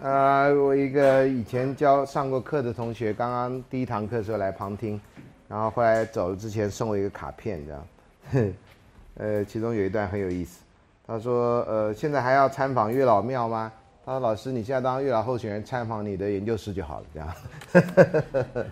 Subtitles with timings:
[0.00, 5.00] 呃，我一个以前教上过课的同学，刚刚第一堂课的时候来旁听，
[5.48, 8.52] 然后后来走之前送我一个卡片，这样，
[9.18, 10.60] 呃，其中有一段很有意思。
[11.04, 13.72] 他说：“呃，现在还要参访月老庙吗？”
[14.06, 17.28] 他说：“老师，你现在当月老候选人，参访你的研究室就好了，这样。”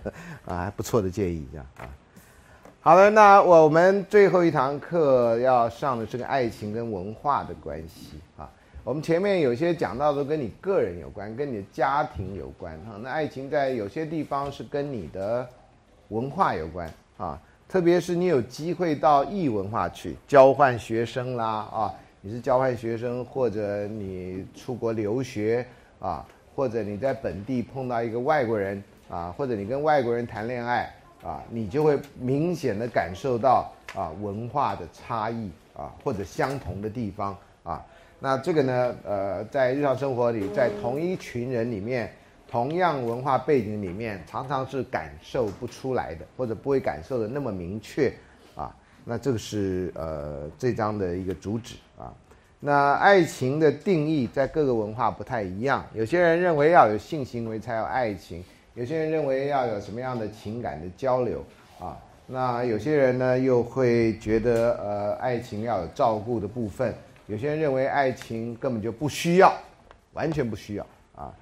[0.46, 1.88] 啊，还不错的建议，这样啊。
[2.80, 8.48] 好了，那我们最后一堂课要上的是个爱情跟文化的关系啊。
[8.86, 12.96] 我们前面有些讲到都跟你个人有关，跟你的家庭有关哈。
[13.02, 15.44] 那爱情在有些地方是跟你的
[16.10, 17.36] 文化有关啊，
[17.68, 25.66] 特别是你有机会到异文化去交换学生啦啊，你是交换学生，或者你出国留学
[25.98, 26.24] 啊，
[26.54, 28.80] 或者你在本地碰到一个外国人
[29.10, 37.36] 啊，或者你跟外国人谈恋爱啊，你就会明显的感受到啊文化的差异啊，或者相同的地方。
[38.18, 38.96] 那这个呢？
[39.04, 42.10] 呃，在日常生活里，在同一群人里面，
[42.48, 48.10] 同样文化背景里面，常常是感受不出来的，或者不会感受的那么明确
[48.54, 48.74] 啊。
[49.04, 52.10] 那这个是呃这章的一个主旨啊。
[52.58, 58.42] 那爱情的定义在各个文化不太一样，有些人认为要有性行为才有爱情，
[58.72, 61.44] 有些人认为要有什么样的情感的交流
[61.78, 61.98] 啊。
[62.26, 66.94] 那有些人呢又会觉得呃爱情要有照顾的部分。
[67.26, 69.52] 有些人认为爱情根本就不需要，
[70.12, 71.34] 完全不需要啊，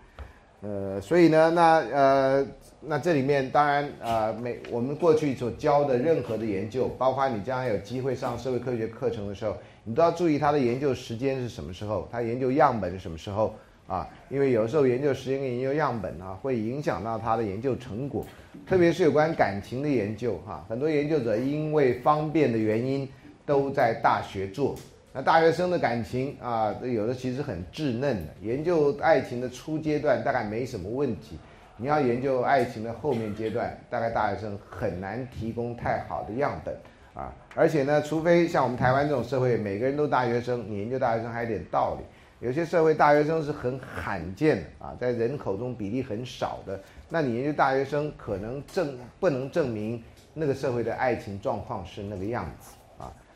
[0.63, 2.47] 呃，所以呢，那呃，
[2.81, 13.55] 那这里面当然啊，每我们过去所教的任何的研究，包括你将来有机会上社会科学课程的时候，你都要注意他的研究时间是什么时候，他研究样本是什么时候
[13.87, 14.09] 啊？
[14.31, 18.25] 因为有时候研究时间跟研究样本啊，会影响到他的研究成果，
[18.67, 23.07] 特别是有关感情的研究哈，很多研究者因为方便的原因
[23.45, 24.75] 都在大学做。
[25.17, 28.33] 那大学生的感情啊，有的其实很稚嫩的。
[28.43, 31.39] 研究爱情的初阶段大概没什么问题，
[31.77, 36.77] 你要研究爱情的后面阶段，大概大学生很难提供太好的样本
[37.15, 37.33] 啊。
[37.55, 42.05] 而且呢，除非像我们台湾这种社会，每个人都大学生，你研究大学生还有点道理。
[42.45, 50.03] 有些社会大学生是很罕见的啊，在人口中比例很少的，那你研究大学生可能证不能证明
[50.35, 52.73] 那个社会的爱情状况是那个样子。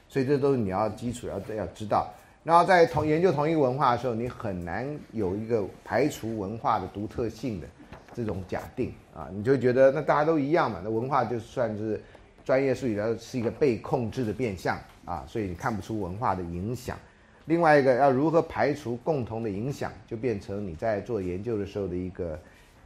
[0.08, 2.10] 所以这都是你要基础要要知道，
[2.42, 7.66] 然后在同研究同一个文化的时候，你很难有一个排除文化的独特性的
[8.14, 12.00] 这种假定啊，你就觉得那大家都一样嘛，那文化就算是
[12.44, 16.96] 专业术语来是一个被控制的变相啊，所以你看不出文化的影响。
[17.44, 22.38] 另外一个要如何排除共同的影响，就变成你在做研究的时候的一个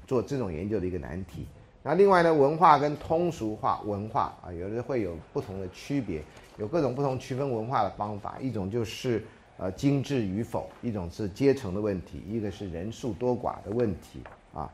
[0.07, 1.47] 做这种研究的一个难题。
[1.83, 6.23] 那另外呢，文化跟通俗化文化啊，有的会有不同的区别。
[6.59, 9.25] 有各种不同区分文化的方法，一种就是
[9.57, 14.21] 呃精致与否，一种是阶层的问题，一个是人数多寡的问题
[14.55, 14.71] 啊。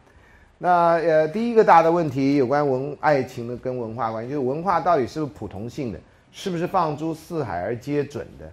[0.58, 6.00] 那呃第一个大的问题有关文爱情的跟文化关系，就是文化到底是不是普同性的，
[6.32, 8.52] 是不是放诸四海而皆准的？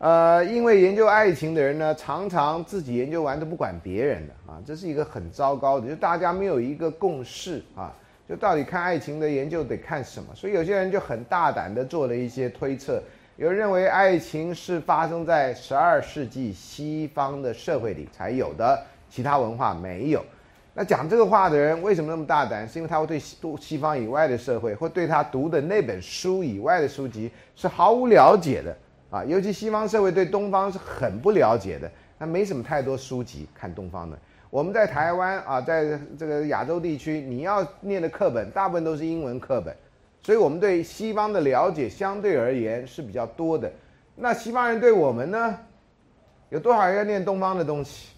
[0.00, 7.94] 呃，因为研究爱情的人呢，常常自己研究完都不管别人的啊，这是一个很糟糕的，就大家没有一个共识啊。
[8.26, 10.34] 就到底看爱情的研究得看什么？
[10.34, 13.02] 所以有些人就很大胆的做了一些推测，
[13.36, 20.24] 有人认为爱情是发生在十二世纪西方的社会里才有的，其他文化没有。
[20.72, 22.66] 那讲这个话的人为什么那么大胆？
[22.66, 28.74] 是因为他会对西西方以外的社会，或对他读的那本书以外的书籍是毫无了解的
[29.10, 29.24] 啊！
[29.24, 34.18] 尤其西方社会对东方是很不了解的，那没什么太多书籍看东方的。
[34.48, 39.74] 我们在台湾啊，在这个亚洲地区，你要念的课本大部分都是英文课本，
[40.22, 43.70] 所以我们对西方的了解相对而言是比较多的。
[44.16, 45.58] 那西方人对我们呢，
[46.48, 48.10] 有多少人要念东方的东西？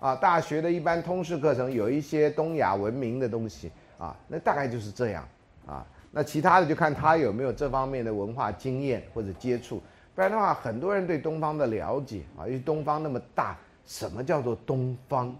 [0.00, 3.68] 啊，大学的一般通识课程有一些东亚文明的东西
[3.98, 5.26] 啊，那大概就是这样
[5.66, 5.84] 啊。
[6.12, 9.82] 那其他的就看他有没有这方面的文化经验或者接触，
[10.18, 13.56] 不然的话，很多人对东方的了解啊，因为东方那么大，
[13.86, 15.32] 什么叫做东方？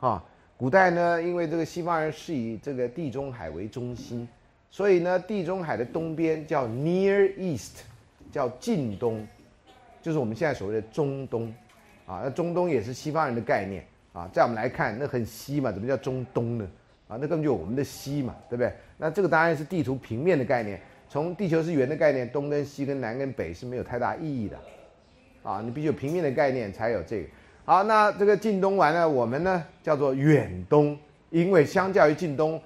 [0.00, 0.22] 啊，
[0.58, 4.28] 古代呢，因为这个西方人是以这个地中海为中心，
[4.70, 7.84] 所以呢，地中海的东边叫 Near East，
[8.30, 9.26] 叫近东，
[10.02, 11.50] 就是我们现在所谓的中东。
[12.04, 13.82] 啊，那中东也是西方人的概念
[14.12, 14.28] 啊。
[14.30, 16.68] 在我们来看，那很西嘛，怎么叫中东呢？
[17.08, 18.70] 啊，那根本就我们的西嘛，对不对？
[18.98, 20.78] 那这个当然是地图平面的概念，
[21.08, 24.58] 从地球是圆的概念，东跟西跟南跟北是没有太大意义的。
[25.42, 27.28] 啊，你必须有平面的概念才有这个。
[27.64, 30.98] 好，那这个近东完了，我们呢叫做远东，
[31.30, 32.60] 因为相较于近东，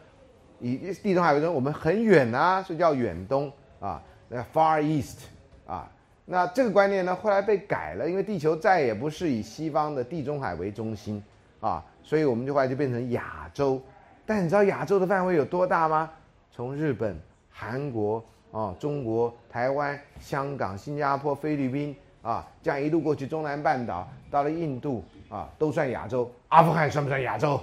[0.59, 5.27] 以地中海为中，我们很远啊，所以叫远东啊，那 Far East
[5.67, 5.91] 啊，
[6.25, 11.23] 那这个观念呢后来被改了，因为地球再也不是以西方的地中海为中心
[11.61, 13.81] 啊，所以我们就后来就变成亚洲。
[14.25, 16.11] 但你知道亚洲的范围有多大吗？
[16.53, 17.17] 从日本、
[17.51, 26.31] 韩国啊、中国、台湾、香港、新加坡、菲律宾啊，这样一路过去，中南半岛到了印度啊，都算亚洲。
[26.49, 27.61] 阿富汗算不算亚洲？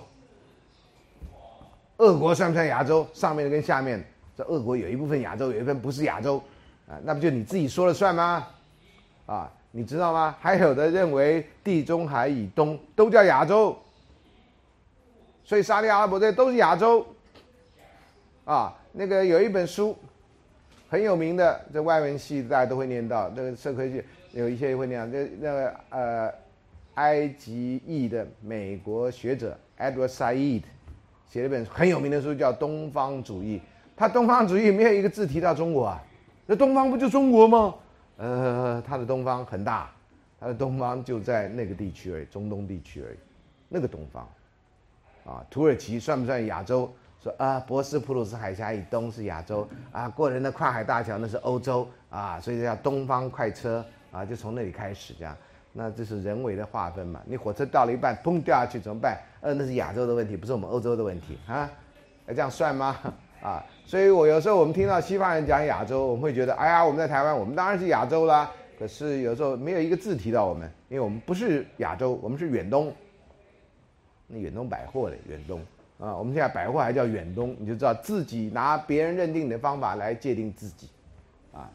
[1.97, 3.05] 俄国算不算亚洲？
[3.13, 4.03] 上面的跟下面，
[4.37, 6.41] 这俄国有一部分亚洲，有一部分不是亚洲
[6.87, 8.47] 啊，那不就你自己说了算吗？
[9.25, 10.35] 啊，你知道吗？
[10.39, 13.75] 还有的认为地中海以东都叫亚洲，
[15.43, 17.05] 所以沙特阿拉伯这都是亚洲。
[18.45, 19.95] 啊，那个有一本书
[20.89, 26.33] 很有名的，这外文系大家都会念到，那个社科系有一些会念，这那个呃，
[26.95, 30.63] 埃及裔的美国学者 Edward Said
[31.29, 33.57] 写了一本很有名的书，叫《东方主义》。
[33.95, 36.03] 他东方主义没有一个字提到中国啊，
[36.47, 37.75] 那东方不就中国吗？
[38.17, 39.91] 呃，他的东方很大，
[40.39, 43.17] 他的东方就在那个地区而已，中东地区而已，
[43.69, 44.27] 那个东方，
[45.23, 46.91] 啊，土耳其算不算亚洲？
[47.37, 55.35] 啊，博斯普鲁斯海峡以东是亚洲啊，过人的跨海大桥那是欧洲啊，所以叫东方快车啊，就从那里开始这样。
[55.73, 57.21] 那这是人为的划分嘛？
[57.25, 59.19] 你火车到了一半，砰掉下去怎么办？
[59.41, 61.69] 呃，那是亚洲的问题，不是我们欧洲的问题啊？
[62.27, 62.97] 要这样算吗？
[63.41, 68.51] 啊，所以我有时候我们听到西方人讲亚洲，我们会觉得，哎呀，我们在台湾，我们当然是亚洲啦。
[68.79, 72.91] 可是有时候没有一个字提到我们，因为我们不是亚洲，我们是远东。
[74.25, 75.61] 那远东百货的远东
[75.99, 80.89] 啊，我们现在百货还叫远东，你就知道自己拿别人认定的方法来界定自己，
[81.51, 81.69] 啊，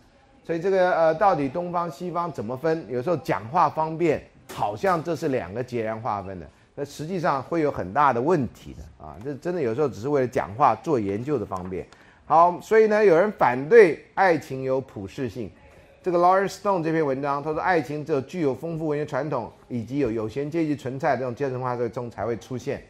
[0.45, 2.87] 所以这个呃，到底东方西方怎么分？
[2.89, 4.23] 有时候讲话方便，
[4.53, 6.47] 好像这是两个截然划分的。
[6.75, 9.15] 那实际上会有很大的问题的啊！
[9.23, 11.87] 这真的有时候只是为了讲话做研究的方便。
[12.25, 15.51] 好，所以呢，有人反对爱情有普世性。
[16.03, 22.83] 这个 Lawrence Stone 这篇文章，他说爱情只有具有丰富文学传统以及有有闲阶级存在这种阶层化社会中才会出现。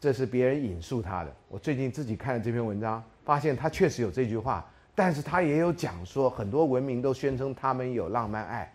[0.00, 1.32] 这是别人引述他的。
[1.48, 4.64] 我最近自己看了这篇文章，发现他确实有这句话，
[4.94, 8.72] 但是他也有讲说很多文明都宣称他们有浪漫爱，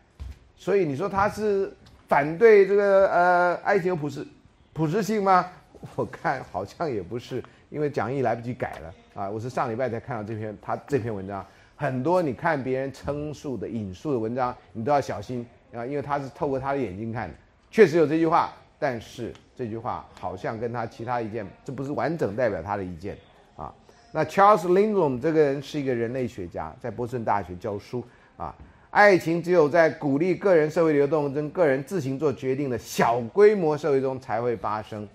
[0.56, 1.74] 所以你说他是？
[2.08, 4.28] 反对这个呃爱情有普世
[4.74, 5.50] 普世性吗？
[5.96, 9.28] 我看好像也不是，因为讲义来不及改了啊。
[9.28, 11.44] 我是上礼拜才看到这篇他这篇文章，
[11.76, 15.44] 很多你看别人称述的引述的文章，你都要小心
[15.74, 17.34] 啊，因为他是透过他的眼睛看的，
[17.72, 23.18] 确实有这句话，但是这句话好像跟他其他意见，这不是完整代表他的意见
[23.56, 23.74] 啊。
[24.12, 28.04] 那 Charles Lindblom 这个人是一个人类学家，在波士顿大学教书
[28.38, 28.56] 啊。
[28.92, 35.06] 爱情只有在鼓励个人社会流动、跟个人自行做决定的小规模社会中才会发生。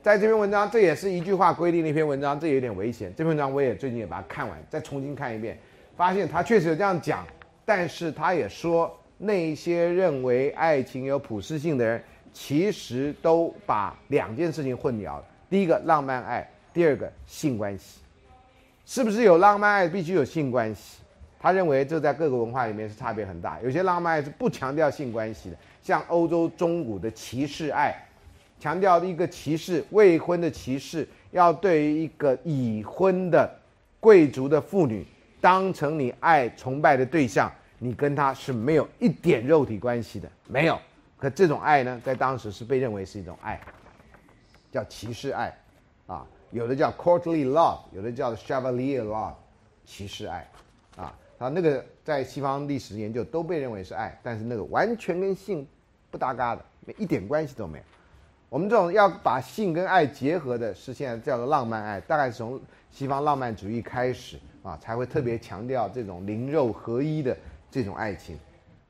[0.00, 3.12] 在这篇文章，这也是一句话规定的一篇文章，这有点危险。
[3.14, 5.58] 这篇文章我也最近也把它看完，再重新看一遍，
[5.96, 7.26] 发现他确实有这样讲，
[7.64, 12.02] 但是他也说那些认为爱情有普适性的人，
[12.34, 15.24] 其实都把两件事情混淆了。
[15.48, 18.00] 第一个浪漫爱，第二个性关系，
[18.84, 20.98] 是不是有浪漫爱必须有性关系？
[21.38, 27.94] 他认为这在各个文化里面是差别很大，有些浪漫爱是不强调性关系的，像欧洲中古的骑士爱，
[28.58, 33.48] 强调一个骑士未婚的骑士要对于一个已婚的
[34.00, 35.06] 贵族的妇女
[35.40, 40.76] 当成你爱崇拜的对象，你跟他是没有一点肉体关系的，没有。
[41.24, 43.58] 可这种爱呢，在当时是被认为是一种爱，
[44.70, 45.56] 叫骑士爱，
[46.06, 49.32] 啊，有的叫 courtly love，有的叫 chevalier love，
[49.86, 50.46] 骑士爱，
[50.98, 51.18] 啊。
[51.38, 55.66] 啊，那个在西方历史研究都被认为是爱，但是那个完全跟性
[56.10, 56.62] 不搭嘎的，
[56.98, 57.84] 一点关系都没有。
[58.50, 67.34] 我们这种要把性跟爱结合的，是现在叫做浪漫爱，大概是从西方浪漫主义开始啊，才会特别强调这种灵肉合一的
[67.70, 68.38] 这种爱情。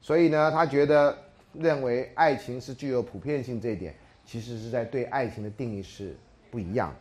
[0.00, 1.16] 所以呢，他觉得
[1.58, 3.94] 认为爱情是具有普遍性这一点，
[4.24, 6.14] 其实是在对爱情的定义是
[6.50, 6.94] 不一样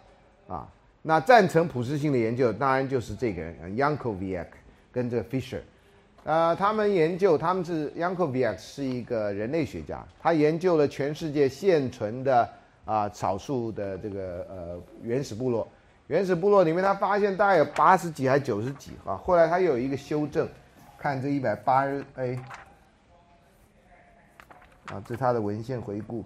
[0.47, 0.67] 啊。
[1.01, 4.47] 那赞成普适性的研究，当然就是这个人 Yankovic。
[4.93, 5.59] 跟这个 Fisher，
[6.23, 12.47] 呃，他们研究，他们是 Yankovic 是一个人类学家，他研究了全世界现存的
[12.85, 15.67] 啊少数的这个呃原始部落，
[16.05, 20.47] 原始部落里面他发现大概有八十几还九十几啊，后来他有一个修正，
[20.95, 22.37] 看这一百八十 A，
[24.87, 26.23] 啊，这是他的文献回顾，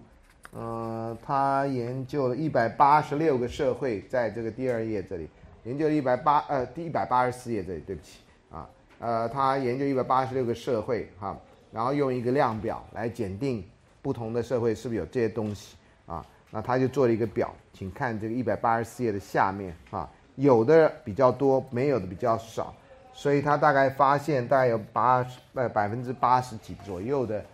[0.52, 5.30] 呃，他研究了一百八十六个社会，在这个第二页这里，
[5.64, 8.68] 研究了一百八呃第一百八十四页这里，对不起啊。
[9.00, 11.38] 呃，他研究一百八十六个社会，哈，
[11.72, 13.64] 然后用一个量表来检定
[14.02, 15.76] 不同的社会是不是有这些东西
[16.08, 16.26] 啊？
[16.50, 22.74] 那他就做了一个表，请看这个一百八十四页的下面啊，有的比较多，没有的比较少，
[23.14, 27.46] 所以他大概发现大概有八十呃百分之八十几左右的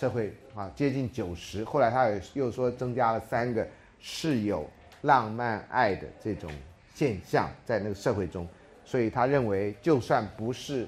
[0.00, 4.66] 社会啊接近九十，后来他又又说增加了三个是有
[5.02, 6.50] 浪漫爱的这种
[6.94, 8.48] 现象在那个社会中，
[8.82, 10.86] 所以他认为就算不是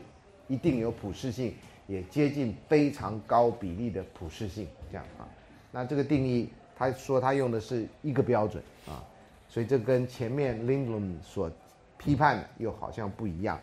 [0.48, 1.54] 一定有普适性，
[1.86, 5.28] 也接近非常高比例的普适性这样啊。
[5.70, 9.04] 那这个定义，他说他用的是一个标准啊，
[9.46, 11.52] 所以这跟前面 Lindblom 所
[11.98, 13.60] 批判的又好像不一样。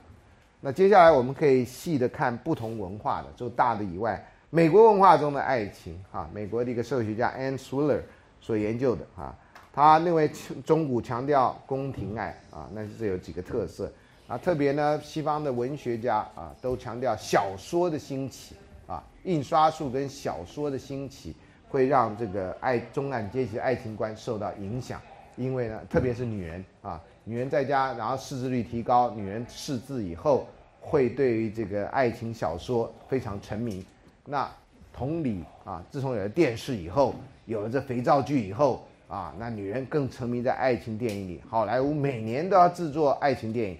[0.62, 8.01] 那接下来我们可以细的看不同文化的，就大的以外，美国文化中的爱情啊，美国的一个社会学家 Ann Swiller
[8.41, 9.38] 所研究的啊，
[9.72, 10.27] 他认为
[10.65, 13.91] 中古强调宫廷爱啊，那是有几个特色
[14.27, 18.56] 啊，特别呢，西方的文学家啊都强调小说的兴起
[18.88, 21.36] 啊，印刷术跟小说的兴起
[21.68, 25.00] 会让这个爱中产阶级的爱情观受到影响，
[25.36, 27.00] 因为呢，特别是女人啊。
[27.24, 29.12] 女人在家，然后识字率提高。
[29.12, 30.48] 女人识字以后，
[30.79, 33.86] 会对于这个爱情小说非常沉迷。
[34.29, 34.50] 那
[34.93, 41.41] 同理啊，自从有了电视以后，有了这肥皂剧以后啊，那女人更沉迷在爱情电影里。
[41.50, 43.77] 好莱坞每年都要制作爱情电影，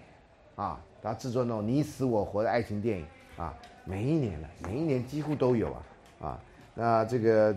[0.56, 3.06] 啊，要制作那种你死我活的爱情电影
[3.38, 3.54] 啊，
[3.86, 5.84] 每一年了，每一年几乎都有啊，
[6.22, 6.40] 啊，
[6.74, 7.56] 那这个。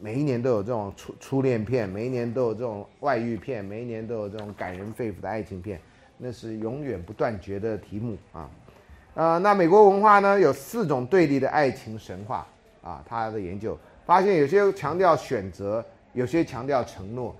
[0.00, 5.80] 每一年都有这种初初恋片，每一年都有这种外遇片，每一年都有这种感人肺腑的爱情片，
[6.18, 8.50] 那是永远不断绝的题目啊。
[9.14, 12.46] 呃，那美国文化呢，有四种对立的爱情神话
[12.82, 13.04] 啊。
[13.06, 17.34] 他的研究发现，有些强调选择，有些强调承诺，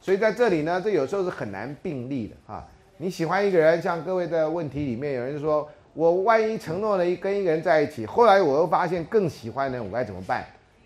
[0.00, 2.66] 所以在这里呢，这有时候是很难并立的啊。
[2.96, 10.44] 你喜欢一个人，像各位的问题里面，有人说我万一承诺了一跟一个人在一起，后来我又发现更喜欢的人，我该怎么办？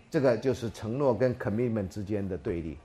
[0.09, 2.77] 这个就是承诺跟 commitment 之间的对立，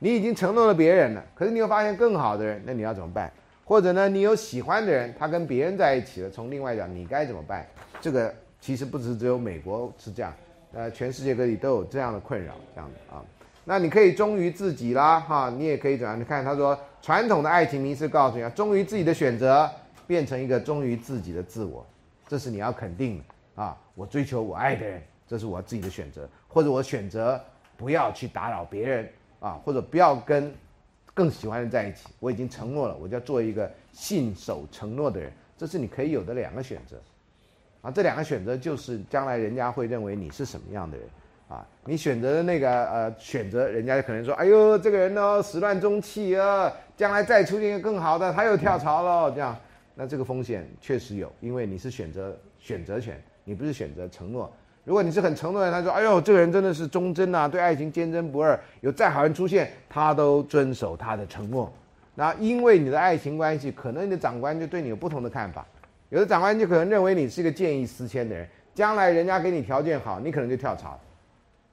[0.00, 3.30] 你已经承诺了别人了，可是你又发现更好的人，那你要怎么办？
[3.68, 7.66] 或者呢，你有喜欢的人，他跟别人在一起了，从另外讲，你该怎么办？
[8.00, 10.32] 这个其实不只只有美国是这样，
[10.72, 13.20] 呃，全世界各地都有这样的困扰，这样的啊。
[13.64, 16.18] 那你可以忠于自己啦，哈，你也可以怎样？
[16.18, 19.68] 你看他说，传统的爱情迷思告诉你，啊忠于自己的选择，
[20.06, 21.84] 变成一个忠于自己的自我，
[22.28, 23.76] 这是你要肯定的啊。
[23.96, 25.02] 我追求我爱的人。
[25.28, 27.40] 这是我自己的选择，或者我选择
[27.76, 29.08] 不要去打扰别人
[29.40, 30.54] 啊，或者不要跟
[31.16, 32.08] 更喜欢的人在一起。
[32.20, 35.32] 我已经承诺了，我就要做一个信守承诺的人。
[35.56, 36.98] 这是你可以有的两个选择
[37.80, 37.90] 啊。
[37.90, 41.08] 这两个选择就是将来人家会认为你是什么样的人
[41.48, 41.66] 啊。
[41.86, 49.56] 你选择的那个呃选择，人家可能说：“哎呦，这个人呢始乱终弃啊，将来再出现一个更好的，他又跳槽了。”这样，
[49.94, 54.52] 那这个风险确实有，因为你是选择选择权，你不是选择承诺。
[54.86, 58.56] 如果你是很承诺的人，他说：“哎呦，这个人真的是忠贞呐，对爱情坚贞不二。
[58.82, 61.72] 有再好人出现，他都遵守他的承诺。
[62.14, 65.66] 那因为你的爱情关系，可能你的长官就对你有不同的看法。
[66.10, 70.96] 有的长官就可能认为你是一个见异思迁的人，将来人家给你条件好，你可能就跳槽。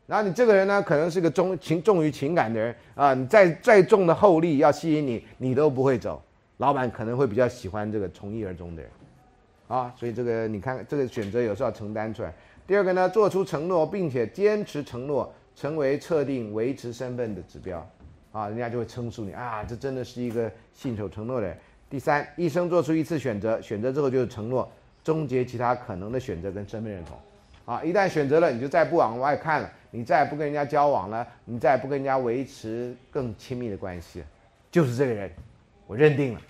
[0.08, 6.20] 然后你这个人呢，可能是个重情重于情感的人啊，你再再重的厚利要吸引你，你都不会走。
[6.58, 8.92] 老板可能会比较喜欢这个从一而终的人
[9.68, 9.94] 啊。
[9.96, 12.34] 所以这个你看，这个选择有时候要承担出来。”
[12.66, 17.86] 第二个呢，做出承诺并且坚持承诺，成为测定维持身份的指标，
[18.32, 21.58] 啊，人家就会称述你啊，这真的是一个信守承诺的人。
[21.90, 24.72] 第三，一生做出一次选择，选择之后就是承诺，
[25.04, 27.18] 终结其他可能的选择跟身份认同，
[27.66, 34.24] 啊，一旦选择了，你就再不往外看了，你再也不跟人家交往了，你再也不跟人家维持更亲密的关系，
[34.72, 35.30] 就是这个人，
[35.86, 36.42] 我认定了，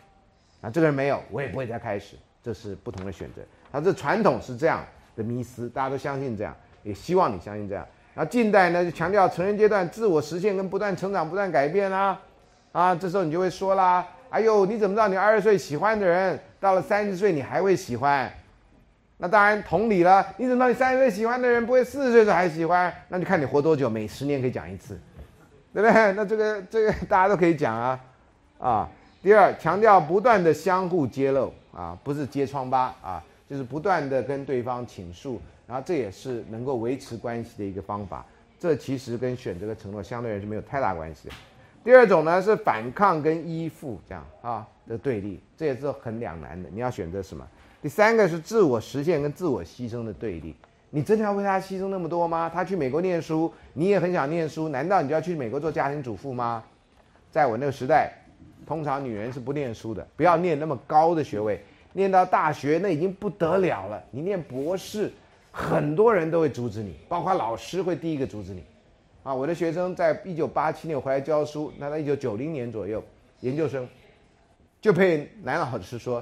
[0.62, 3.42] 啊，这个人没有，我也不会再开始，这是不同的选择。
[3.72, 4.86] 他这传统是这样。
[5.16, 7.86] 的迷思，大家都相信这样，也希望你相信这样。
[8.16, 12.20] 然后近代呢，就强调成人阶段自我实现跟不断成长、不断改变啦。
[12.72, 18.32] 啊，这时候你就会说啦：“哎呦，你怎么知道你二十岁喜欢的人，到了三十岁你还会喜欢？”
[19.18, 22.94] 那当然同理了，你怎么知道你三十岁喜欢的人不会四十岁时候还喜欢？
[23.08, 25.00] 那就看你活多久，每十年可以讲一次，
[25.74, 26.12] 对不对？
[26.14, 28.00] 那这个这个大家都可以讲啊。
[28.60, 28.90] 啊，
[29.22, 33.24] 第二，强调不断的相互揭露啊，不是揭疮疤啊。
[33.54, 38.26] 就是不断的跟对方倾诉，然后这也是能够维持关系的一个方法。
[38.60, 41.36] 这其实跟选择的承诺相对而言是没有太大关系的。
[41.84, 46.68] 第二种呢是反抗跟依附这样啊的对立，这也是很两难的。
[46.74, 47.48] 你要选择什么？
[47.80, 50.56] 第三个是自我实现跟自我牺牲的对立。
[50.90, 52.50] 你真的要为他牺牲那么多吗？
[52.52, 56.64] 他去美国念书，你也很想念书，难道你就要去美国做家庭主妇吗？
[57.30, 58.14] 在我那个时代，
[58.66, 61.64] 通常女人是不念书的，不要念那么高的学位。
[61.94, 65.12] 念到大学那已经不得了了，你念博士，
[65.52, 68.64] 很多人都会阻止你，包括老师会第一个阻止你。
[69.24, 73.02] 啊，我的学生在一九八七年回来教书，那在一九九零年左右，
[73.40, 73.88] 研究生
[74.82, 76.22] 就被男老师说：“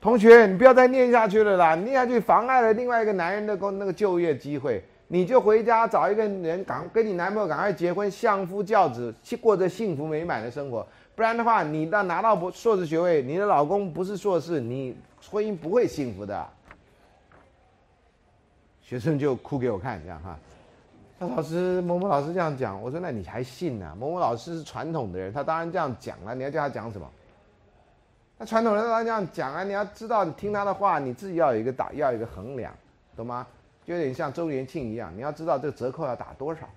[0.00, 10.86] 同学，你不要再念下去了啦，念下去妨碍了另外一个男人的工那个就业机会。”你就回家找一个人，赶跟你男朋友赶快结婚，相夫教子，去过着幸福美满的生活。
[11.18, 14.96] 不然的话，你到拿到博硕士学位，你的老公不是硕士，你
[15.28, 16.48] 婚姻不会幸福的。
[18.80, 20.38] 学生就哭给我看，这样哈。
[21.18, 23.96] 那老师某某老师这样讲，我说那你还信呢？
[23.98, 26.36] 某某老师是传统的人，他当然这样讲了。
[26.36, 27.10] 你要叫他讲什么？
[28.38, 29.64] 那传统人当然这样讲啊！
[29.64, 32.72] 你要知道，你听他的话，你自己要有一个打，要有一个衡量，
[33.16, 33.44] 懂吗？
[33.84, 36.68] 就有点像周年庆一样，你要知道这个折扣要打多少，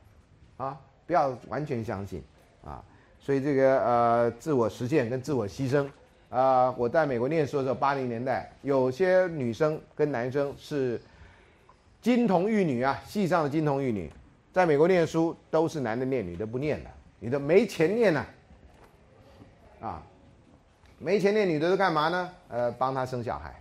[0.58, 2.24] 啊，不要完全相信
[2.66, 2.84] 啊。
[3.22, 5.88] 所以这个呃，自我实现跟自我牺牲
[6.30, 11.00] 啊，我在美国念书的时候，八零年代有些女生跟男生是
[12.02, 14.12] 金童玉女啊，系上的金童玉女。
[14.52, 18.26] 在美国念书都是男的念，女的不念的，女的没钱念呢，
[19.80, 20.04] 啊，
[21.00, 22.30] 没钱念女的都干嘛呢？
[22.50, 23.56] 呃，帮他生小孩，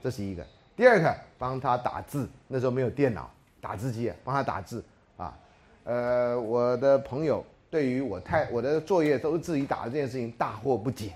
[0.00, 0.46] 这是一个。
[0.76, 3.28] 第二个，帮他打字，那时候没有电脑，
[3.60, 4.84] 打字机，帮他打字
[5.16, 5.36] 啊。
[5.84, 11.14] 呃，我的朋友对于我太我的作业都是自己打的这件事情大惑不解。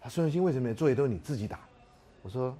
[0.00, 1.60] 他孙永新为什么作业都是你自己打？
[2.22, 2.56] 我说，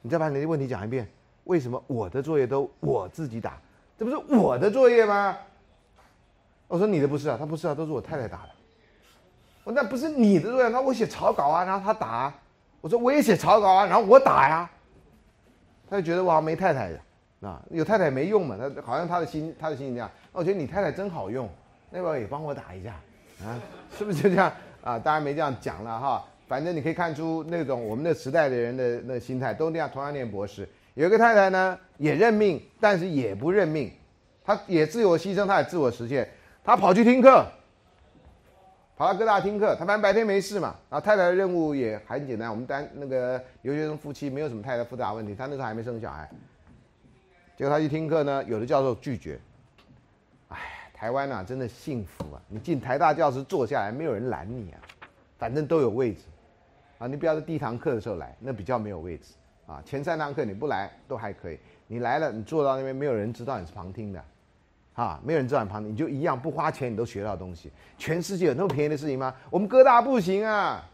[0.00, 1.08] 你再把你的问题讲一遍，
[1.42, 3.60] 为什么我的作业都我自己打？
[3.98, 5.36] 这不是我的作业吗？
[6.68, 8.50] 我说你的不是啊，他不是啊，都是我太太打的。
[9.64, 12.32] 我那不是你的作业，那我写草稿啊，然后他打。
[12.80, 14.70] 我说我也写草稿啊，然后我打呀。
[15.90, 20.08] 他就觉得我好像没太太的，啊，有太太没用嘛，他好像他的心他的心情这样。
[20.30, 21.48] 我觉得你太太真好用，
[21.96, 23.00] 那要也帮我打一下，
[23.44, 23.54] 啊，
[23.96, 24.98] 是不是就这样啊？
[24.98, 30.68] 当然没这样讲了哈，反正你可以看出那种我们那时代的人的那心态都那样，同样念博士。
[30.94, 33.92] 有一个太太呢，也认命，但是也不认命，
[34.44, 36.28] 她也自我牺牲，她也自我实现，
[36.64, 37.46] 她跑去听课，
[38.96, 39.76] 跑到各大听课。
[39.76, 42.50] 她反正白天没事嘛，然后太太的任务也很简单。
[42.50, 46.28] 我们单那个留学生夫妻没有什么太大复杂问题，她那时候还没生小孩。
[47.56, 49.38] 结果她去听课呢，有的教授拒绝。
[50.94, 52.40] 台湾呐，真的幸福啊！
[52.48, 54.80] 你进台大教室坐下来，没有人拦你啊，
[55.36, 56.22] 反正都有位置，
[56.98, 59.34] 啊，你不要在第一堂课的时候来，那比较没有位置。
[59.66, 64.22] 啊，前三堂课你不来都还可以，你来了，你坐到那边，没有人知道你是旁听的，
[64.92, 67.72] 啊，没有人知道你旁听，你就一样不花钱，你都学到东西。
[67.96, 69.34] 全世界有那么便宜的事情吗？
[69.48, 70.86] 我们哥大不行啊，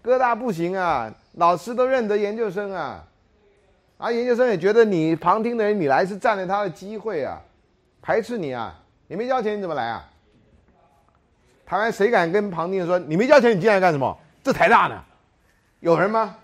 [0.00, 3.06] 哥大不行啊，老师都认得研究生啊，
[3.98, 7.38] 啊，研究生也觉得你旁听的人你来是占了他的机会啊，
[8.02, 10.10] 排斥你啊，你没交钱你怎么来啊？
[11.64, 14.18] 台湾谁敢跟旁听的说你没交钱你进来干什么？
[14.42, 15.02] 这台大呢，
[15.80, 16.36] 有人吗？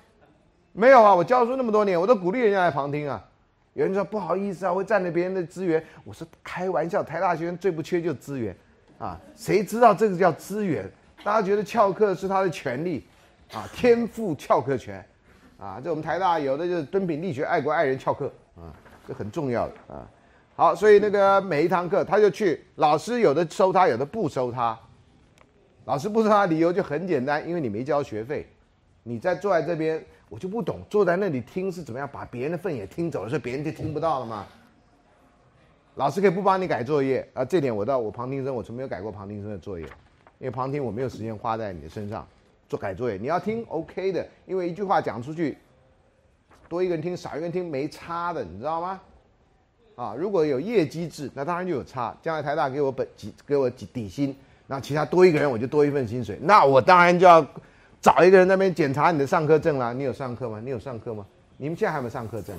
[0.72, 3.22] 没有啊，我教书那么多年，我都鼓励人家来旁听啊。
[3.74, 5.84] 有人说不好意思啊，会占着别人的资源。
[6.04, 8.56] 我说开玩笑，台大学生最不缺就资源，
[8.98, 10.88] 啊，谁知道这个叫资源？
[11.24, 13.06] 大家觉得翘课是他的权利，
[13.52, 15.04] 啊，天赋翘课权，
[15.58, 18.70] 啊，这我们台大有的就是敦品力学爱国爱人翘课，啊，
[19.06, 20.08] 这很重要的啊。
[20.58, 24.76] 好，所以那个每一堂课他就去，老师有的收他，有的不收他。
[25.84, 28.44] 老师不收他理由就很简单，因为你没交学费，
[29.04, 30.04] 你在坐在这边。
[30.28, 34.44] 我就不懂，坐在那里听是怎么样，把别人的份也听走了，所以别人就听不到了吗？
[35.94, 39.86] 老师可以不帮你改作业啊，这点我到我旁听生，我从没有改过旁听生的作业，
[40.40, 42.26] 因为旁听我没有时间花在你的身上
[42.68, 43.16] 做改作业。
[43.16, 45.56] 你要听 OK 的，因为一句话讲出去，
[46.68, 49.00] 多一个人听少一个人听没差的，你知道吗？
[49.98, 52.16] 啊，如果有业绩制，那当然就有差。
[52.22, 54.34] 将来台大给我本几给我几底薪，
[54.66, 57.44] 那其他多一个人我就多一份薪水，那我当然就要。
[58.00, 60.60] 找一个人那边检查你的上课证啦，你有上课吗？
[60.62, 61.26] 你有上课吗？
[61.56, 62.56] 你们现在还有没有上课证？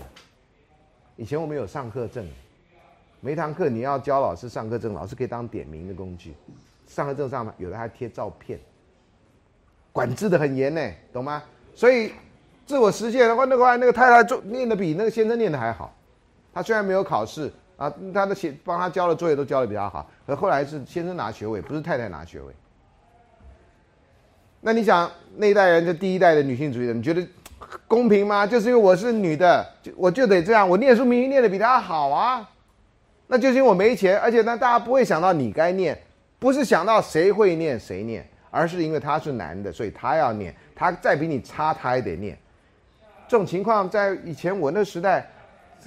[1.15, 2.28] 以前我们有上课证，
[3.21, 6.34] 每堂课你要教老师上课证，老师可以当点名的工具。
[6.88, 8.60] 上课证上嘛有的还贴照片，
[9.93, 10.82] 管制的很严呢，
[11.13, 11.41] 懂吗？
[11.73, 12.12] 所以
[12.65, 15.95] 自我实现的话，那个话那个太太做念的比那个先生念的还好。
[16.54, 22.54] 他虽然没有考试啊，他的写帮他交的作业都交的比较好，可后来是先生拿学位，不是太太拿学位。
[24.62, 27.26] 那你想，那一代人就第一代的女性主义者，你觉得
[27.88, 28.46] 公平吗？
[28.46, 30.68] 就是因为我是女的，就我就得这样。
[30.68, 32.50] 我念书明明念的比他好啊，
[33.28, 35.98] 那就是因为我没钱，而且呢，大家不会想到你该念，
[36.40, 40.54] 不是想到谁会念谁念，而是因为他是男的，所以他要念。
[40.76, 42.38] 他再比你差，他也得念。
[43.28, 45.30] 这种情况在以前我那时代，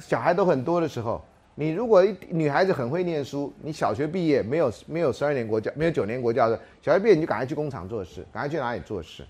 [0.00, 1.22] 小孩都很多的时候。
[1.54, 9.22] 你如果女孩子很会念书，你小学毕业没有没有十二年国教，没有九年国教的，小学毕业你就赶快去工厂做事，赶快去哪里做事？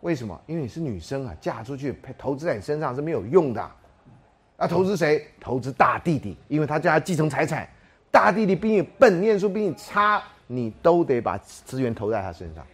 [0.00, 0.40] 为什么？
[0.46, 3.62] 因为你是女生啊，嫁出去投资在你身上是没有用的。
[4.56, 5.24] 啊，投资谁？
[5.40, 7.68] 投资大弟弟，因为他将来继承财产。
[8.10, 12.66] 大弟弟比你笨，念书比你差，你都得把资源投在他身上。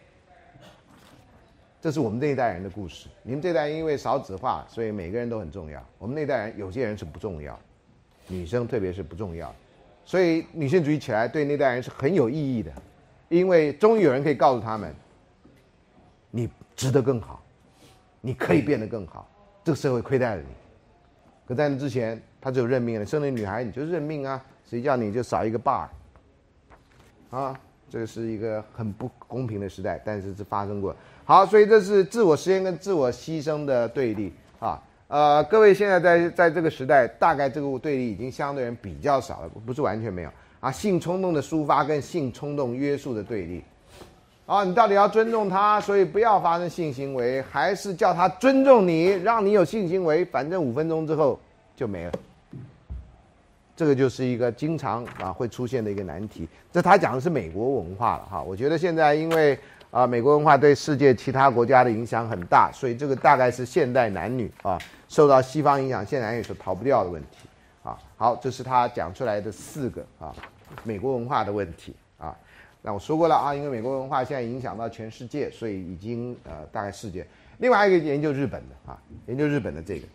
[1.85, 3.09] 这是我们这一代人的故事。
[3.23, 5.87] 你们这代因为少子化，所以每个人都很重要。
[5.99, 7.61] 我们那代人有些人是不重要。
[8.27, 9.55] 女生特别是不重要。
[10.03, 12.73] 所以女性主义起来对那代人是很有意义的，
[13.29, 14.95] 因为终于有人可以告诉他们，
[16.31, 17.45] 你值得更好，
[18.23, 19.29] 你可以变得更好，
[19.63, 20.49] 这个社会亏待了你。
[21.47, 25.93] 可在那之前，他只有认命了，生了女孩你就认命啊，谁叫你就少一个爸
[27.29, 27.61] 啊？
[27.91, 30.97] 这是一个很不公平的时代，但是是发生过。
[31.27, 34.79] 好，所以这是自我实现跟自我牺牲的对立啊。
[35.09, 40.71] 呃，各位现在在在这个时代，大概这个对立已经相对人比较少了，不是完全没有啊。
[40.71, 43.65] 性冲动的抒发跟性冲动约束的对立，
[44.45, 51.41] 啊，你到底要尊重他，所以不要发生性行为，还是叫他尊重你，让你有性行为，反正五分钟之后
[51.75, 52.13] 就没了。
[53.75, 56.47] 这个就是一个经常啊会出现的一个难题。
[56.71, 59.59] 这他讲的是美国文化了哈，我觉得现在因为。
[59.95, 64.77] 啊，美国文化对世界其他国家的影响很大，所以这个大概是现代男女啊
[65.09, 67.47] 受到西方影响，现代男女是逃不掉的问题
[67.85, 67.97] 啊。
[68.17, 70.35] 好，这是他讲出来的四个啊
[70.83, 72.37] 美国文化的问题啊。
[72.83, 77.25] 那我说过了啊，因为美国文化现在影响到全世界，所以已经呃大概世界。
[77.59, 80.07] 另外一个研究日本的啊，研究日本的这个，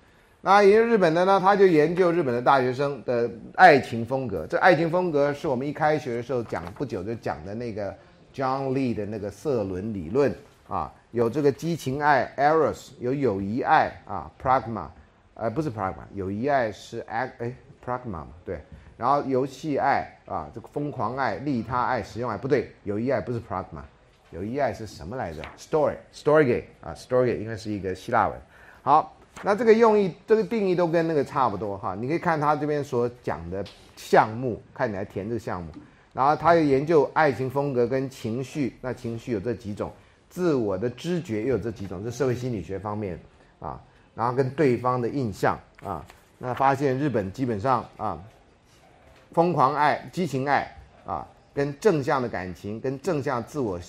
[0.41, 4.45] 那研究日本的呢，他就研究日本的大学生的爱情风格。
[4.45, 7.95] 这爱情风格是我们一开学的时候讲不久就讲的那个。
[8.39, 10.33] John Lee 的那个色轮理论
[10.69, 14.87] 啊，有这个激情爱 Eros，有友谊爱啊 Pragma，
[15.33, 17.53] 呃不是 Pragma，友谊爱是 a 哎
[17.85, 18.61] Pragma 嘛对，
[18.95, 23.81] 然后游戏爱啊这个疯狂爱利他爱实用爱不对，友谊爱不是 Pragma，
[24.31, 28.39] 友谊爱是什么来着？Story Story 啊 Story 应该是一个希腊文。
[28.83, 33.65] 好，那这个用意这个定义都跟那个差不多哈，你可以看他这边所讲的
[33.97, 35.71] 项目，看你来填这个项目。
[36.11, 39.91] 然后他又研究爱情风格跟情绪，那情绪有这几种，
[40.27, 43.17] 自我的知觉又有这几种，这社会心理学方面
[43.59, 43.79] 啊。
[44.15, 46.03] 然后跟对方的印象啊，
[46.39, 48.21] 那发现日本基本上啊，
[49.31, 53.79] 疯狂爱、激情爱啊，跟正向的感情、跟正向自我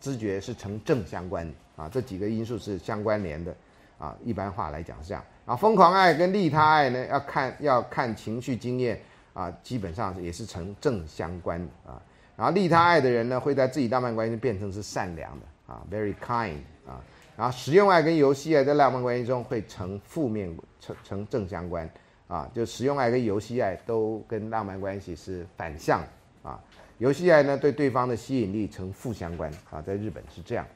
[0.00, 3.52] 知觉是成正相关啊，这几个因素是相关联的
[3.98, 4.14] 啊。
[4.22, 5.24] 一般话来讲是这样。
[5.46, 9.00] 然后疯狂爱跟利他爱呢，要看要看情绪经验。
[9.32, 12.02] 啊，基本上也是成正相关的啊。
[12.36, 16.98] 然后利他爱的人呢，会在自己浪漫关系变成是善良的啊，very kind 啊。
[17.36, 21.88] 然后实用爱跟游戏爱在浪漫关系中会成负面，成成正相关
[22.28, 22.50] 啊。
[22.54, 26.02] 就实用爱跟游戏爱都跟浪漫关系是反向
[26.42, 26.58] 啊。
[26.96, 30.66] 游戏爱呢，对对方的吸引力成负相关啊，在日本是这样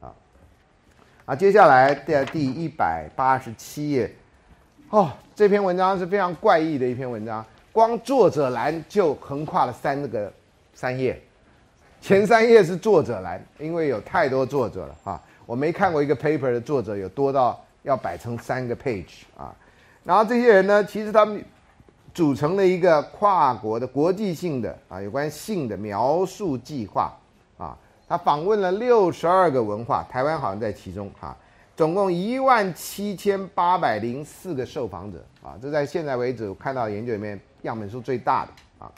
[0.00, 0.14] 啊。
[1.24, 4.10] 啊，接下来在第一百八十七页，
[4.90, 7.44] 哦，这篇文章是非常怪异的一篇文章。
[7.74, 10.32] 光作者栏就横跨了三个
[10.74, 11.20] 三页，
[12.00, 15.20] 前三页是作者栏，因为有太多作者了啊！
[15.44, 19.52] 我没看过一个 paper 的作者有多到要摆成三个 page 啊。
[20.04, 21.44] 然后这些人呢，其实他们
[22.14, 27.12] 组成了一个跨国的国际性的啊有关性的描述计划
[27.58, 27.76] 啊。
[28.06, 31.36] 他访问了六十二个文化，台湾好像在其中哈。
[31.74, 37.40] 总共一万七千八百零四个受访者啊，这在现在为止我看到研究里面。
[37.66, 38.52] 样本数最大的
[38.84, 38.92] 啊，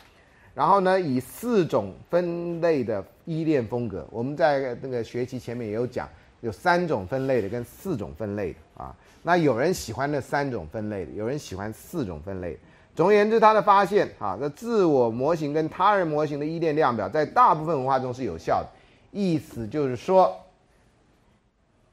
[0.55, 6.09] 然后呢，以四种分类的依恋风格，我们在那个学习前面也有讲，
[6.41, 8.95] 有三种分类的跟四种分类的啊。
[9.23, 12.61] 那有人喜欢那三种分类的，有人喜欢四种分类的。
[12.95, 18.69] 总而言之，他的发现啊，那自我模型跟他人模型的依恋量表在大部分文化中是有效的，
[19.13, 20.35] 意思就是说，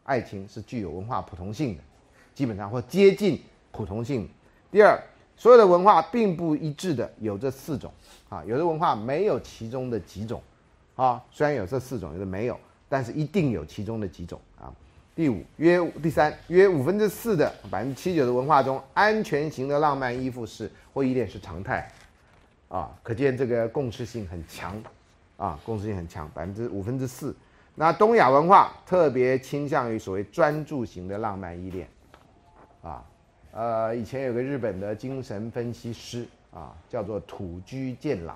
[0.03, 1.83] 爱情是具有文化普通性的，
[2.33, 4.29] 基本上或接近普通性。
[4.71, 4.97] 第二。
[5.43, 7.91] 所有的文化并不一致的，有这四种
[8.29, 10.41] 啊，有的文化没有其中的几种
[10.95, 14.71] 啊，虽然有这四种，有的没有，但是一定有其中的几种啊。
[15.13, 21.91] 第五约第三约五分之四的百分之七九的文化中，安全型的浪漫依附式或依恋是常态
[22.69, 24.81] 啊，可见这个共识性很强
[25.35, 27.35] 啊，共识性很强，百分之五分之四。
[27.75, 31.85] 那东亚文化特别倾向于所谓专注型的浪漫依恋。
[33.53, 38.35] 呃，以前有个日本的精神分析师啊，叫做土居健朗。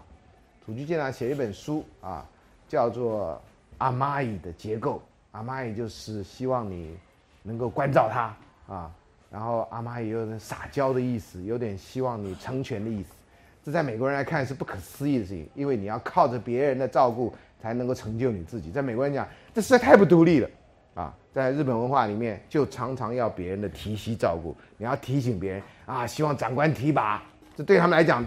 [0.63, 2.23] 土居健朗写一本书啊，
[2.67, 3.34] 叫做
[3.80, 4.97] 《阿妈伊的结构》。
[5.32, 6.95] 阿妈伊就是希望你
[7.41, 8.91] 能够关照他啊，
[9.32, 13.10] 然后阿妈伊有点撒娇的意思，有点希望你成全的意思。
[13.63, 18.69] 这在美国人来看是不可思议的事情，因为你要靠着别人的照顾才能够成就你自己。
[18.69, 20.47] 在美国人讲，这实在太不独立了。
[20.98, 27.22] 啊，在日本文化里面，就常常要别人的提携照顾，你要提醒别人啊，希望长官提拔，
[27.56, 28.26] 这对他们来讲，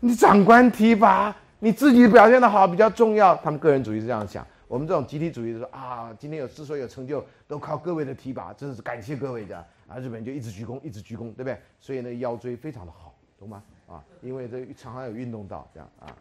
[0.00, 3.34] 你长官提拔，你自己表现的好比较重要。
[3.36, 9.56] 他们个人主义是这样想，我们这种集体主义是说啊，今天有之所以有成就，都靠各位的提拔，真是感谢各位的
[9.88, 9.96] 啊。
[9.96, 11.58] 日本人就一直鞠躬，一直鞠躬，对不对？
[11.80, 13.62] 所以呢，腰椎非常的好，懂吗？
[13.88, 16.12] 啊，因为这常常有运动到这样啊。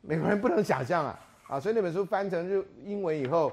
[0.00, 3.52] 美国人不能想象啊啊，所以那本书翻成日英文以后，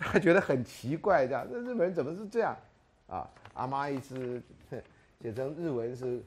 [0.00, 2.56] 他觉得很奇怪，这样，那日本人怎么是这样
[3.06, 3.28] 啊？
[3.54, 4.42] 阿妈意思
[5.20, 6.22] 写成日文是，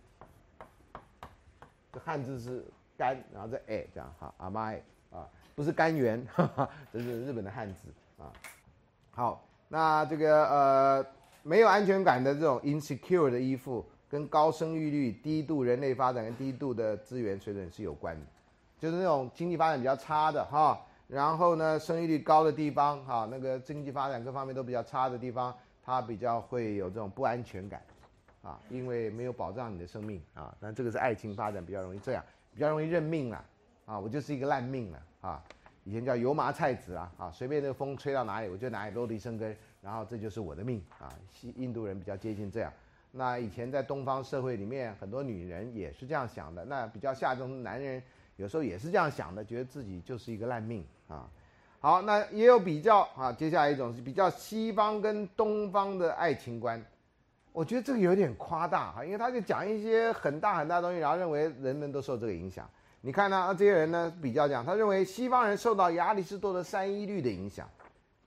[1.92, 2.64] 这汉字是
[2.96, 4.82] 甘，然后再哎这样哈，阿妈哎
[5.12, 6.26] 啊，不是甘源，
[6.92, 7.88] 这是日本的汉字
[8.20, 8.32] 啊。
[9.12, 11.06] 好，那这个呃
[11.42, 18.26] 没有安全感的这种 insecure 的依附，跟高生育率、低度人类发展跟低度的资源水准是有关的。
[18.78, 20.80] 就是那种经济发展比较差的哈，
[21.14, 27.80] 然后呢，生育率高的地方哈，那个经济发展各方面都比较差的地方，他比较会有这种不安全感，
[28.42, 30.52] 啊，因为没有保障你的生命啊。
[30.60, 33.46] 但这个是爱情发展比较容易这样，比较容易认命了
[33.86, 35.44] 啊，我就是一个烂命了啊。
[35.84, 41.14] 以前叫油麻菜籽啊，啊，随便那个风吹到哪里，我就哪里落地生根，然后这就是我的命啊。
[41.32, 42.74] 西印度人比较接近这样。
[43.12, 48.02] 那以前在东方社会里面，很多女人也是这样想的，那比较下重的男人。
[48.44, 51.30] 有时候也是这样想的，觉得自己就是一个烂命啊。
[51.80, 53.32] 好，那也有比较啊。
[53.32, 56.84] 接下来一种是比较西方跟东方的爱情观，
[57.54, 62.70] 我觉得这个有点夸大哈，因为他就讲一些很大很大的东西，然后认为人人都受这个影响。
[63.00, 63.56] 你看呢？
[63.58, 67.66] 这些人呢比较讲，他认为西方人受到亚里士多德三一律的影响。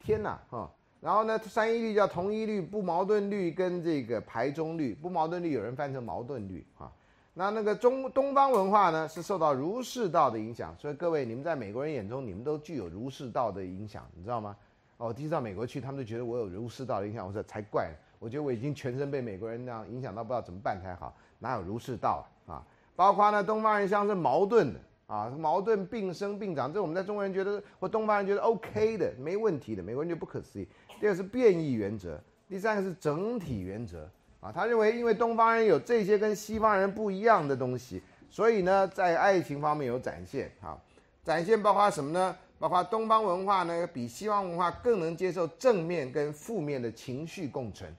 [0.01, 0.71] 天哪哈！
[1.01, 4.95] 然后呢，三一律叫同一律、不矛盾律跟这个排中律。
[4.95, 6.91] 不矛盾律有人翻成矛盾律啊。
[7.39, 14.57] 那那个中东方文化呢，是受到儒释道的影响，所以各位，你们在美国人眼中，你们都具有儒释道的影响，你知道吗？
[14.97, 22.65] 哦，第一到美国去，他们就觉得我有儒释道的影响，我说才怪，我觉得我已经全身被美国人那样影响到，不知道怎么办才好，哪有儒释道啊？
[22.95, 30.67] 包括呢，东方人像是矛盾的啊，矛盾并生并长，这我们在中国人觉得或东方人觉得 OK 的，没问题的，美国人就不可思议。
[30.99, 32.19] 第二是变异原则，
[32.49, 34.09] 第三个是整体原则。
[34.55, 40.51] 他认为因为东方人有这些跟西方人不一样的东西，所以呢，在爱情方面有展现。
[40.61, 40.79] 哈，
[41.25, 42.37] 展现包括什么呢？
[42.59, 47.95] 包括东方文化呢，比西方文化更能接受正面跟负面的情绪共存。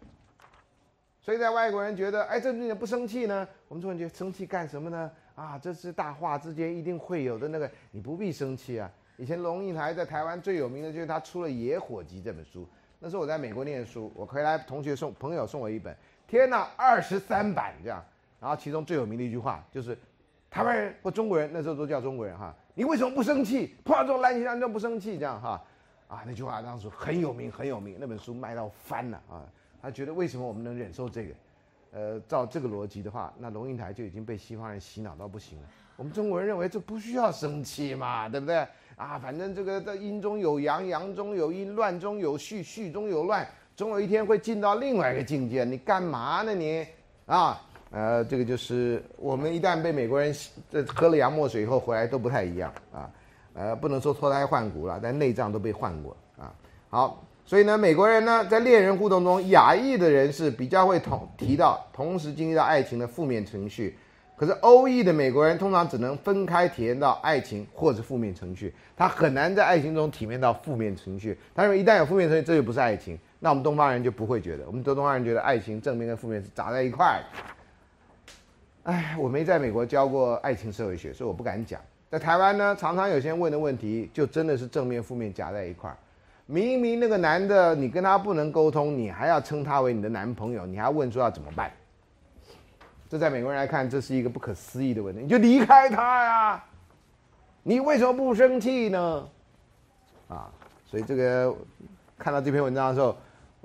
[1.21, 3.47] 所以在外国人觉得，哎，这女人不生气呢？
[3.67, 5.11] 我们中国人觉得生气干什么呢？
[5.35, 8.89] 啊，这是大话之间一定会有的那个，你不必生气啊。
[9.17, 15.95] 以前龙应台在台湾最有名的就是他出了《野火集》这本书，那时候我在美国念书，我回来同学送朋友送我一本。
[16.27, 18.03] 天哪，二十三版这样，
[18.39, 19.97] 然后其中最有名的一句话就是，
[20.49, 23.73] 台湾人或中国人那时候都叫中国人哈，你为什么不生气？
[23.85, 25.63] 碰到这种烂情况都不生气这样哈，
[26.07, 29.45] 啊那句话当时很有名很有名，那本书卖到翻了啊，
[29.81, 31.33] 他觉得为什么我们能忍受这个？
[31.93, 35.67] 呃，照这个逻辑的话，那龙应台就已经被西方人洗脑到不行了。
[35.95, 38.57] 我们中国人认为这不需要生气嘛，对不对？
[38.97, 43.47] 啊，反正这个在阴中有阳，阳中有阴，乱中有序，序中有乱。
[43.77, 46.83] 总有一天会进到另外一个境界，你干嘛呢你？
[47.27, 47.61] 啊，
[47.91, 50.35] 呃，这个就是我们一旦被美国人
[50.67, 53.07] 这喝了洋墨水以后回来都不太一样啊，
[53.53, 56.51] 呃，不能说脱胎换骨了，但内脏都被换过啊。
[56.89, 63.95] 好，所以呢，美国人呢在恋人互动中，亚裔的人是比较会同提到同时经历到爱情的负面情绪，
[64.35, 71.37] 可是欧裔的美国人通常只能分开体验到爱情或者负面情绪，他很难在爱情中体验到负面情绪。
[71.53, 73.15] 他认为一旦有负面情绪，这就不是爱情。
[73.39, 77.23] 那我们东方人就不会觉得，我们东东方人觉得爱情正面跟负面是砸在一块。
[78.83, 81.79] 哎，我没在美国教过爱情社会学，所以我不敢讲。
[82.09, 85.97] 在台湾呢，常常有些人问的问题，就真的是正面负面夹在一块儿。
[86.45, 91.69] 明明那个男的你跟他不能沟通，你还要称他为你的男朋友，你还问说要怎么办？
[93.09, 95.21] 这在美国人来看，这是一个不可思议的问题。
[95.21, 96.63] 你就离开他呀！
[97.61, 99.29] 你为什么不生气呢？
[100.27, 100.49] 啊，
[100.85, 101.53] 所以这个
[102.17, 103.15] 看到这篇文章的时候。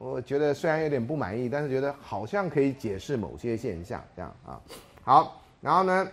[0.04, 4.60] 我觉得虽然有点不满意，但是觉得好像可以解释某些现象，这样啊。
[5.04, 6.08] 好，然后呢，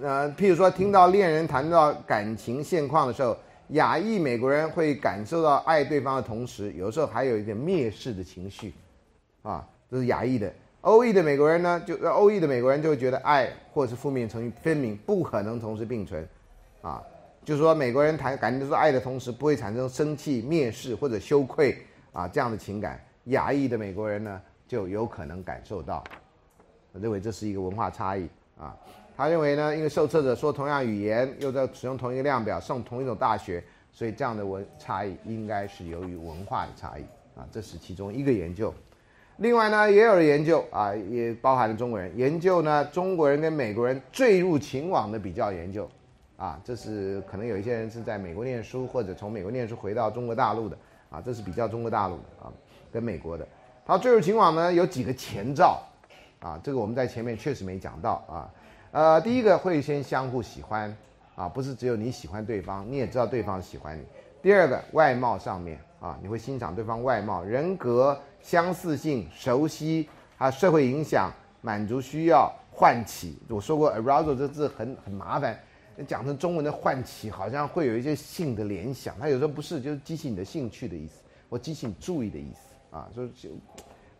[0.00, 3.36] 呃，譬如说听到恋人谈到感情现况的时候，
[3.70, 8.72] 亚裔美国人会感受到爱对方的同时，有时候还有一点蔑视的情绪，
[9.42, 10.52] 啊，这是亚裔的。
[10.82, 16.24] 欧裔的美国人呢，就欧裔的美国人就会觉得爱或是负面成分明，不可能同时并存，
[16.80, 17.02] 啊，
[17.44, 21.76] 就是说美国人谈感觉说爱的同时，不会产生生气、蔑视或者羞愧。
[22.14, 26.02] 啊，这样的情感，亚裔的美国人呢就有可能感受到。
[26.94, 28.74] 认为这是一个文化差异啊。
[29.16, 37.02] 他认为呢，因为受测者说同样语言，又在使用同一个量表，上同一种大学，所以这样的文差异应该是由于文化的差异
[37.36, 37.46] 啊。
[37.50, 38.72] 这是其中一个研究。
[39.38, 45.90] 另外呢，也有研究啊，也包含了中国人研究呢，中国人跟美国人坠入情网的比较研究
[46.36, 46.60] 啊。
[46.64, 50.78] 这是可能有一些人是在美国念书，或者从美国念书回到中国大陆的。
[51.14, 52.52] 啊，这是比较中国大陆的啊，
[52.92, 53.46] 跟美国的。
[53.86, 55.80] 他坠入情网呢，有几个前兆，
[56.40, 58.50] 啊，这个我们在前面确实没讲到啊。
[58.90, 60.96] 呃，第一个会先相互喜欢
[61.36, 64.02] 啊，不是只有你喜欢对方，你也知道对方喜欢你。
[64.42, 73.38] 第二个外貌上面啊，你会欣赏对方外貌、人格相似性、熟悉啊、社会影响、满足需要、唤起。
[73.48, 75.56] 我说过，arousal 这字很很麻烦，
[76.06, 83.08] 讲成中文的唤起好像会有一些性的联想，它有时候不是，就是激起你的兴趣的意思，或激起你注意的意思啊。
[83.14, 83.48] 所以就，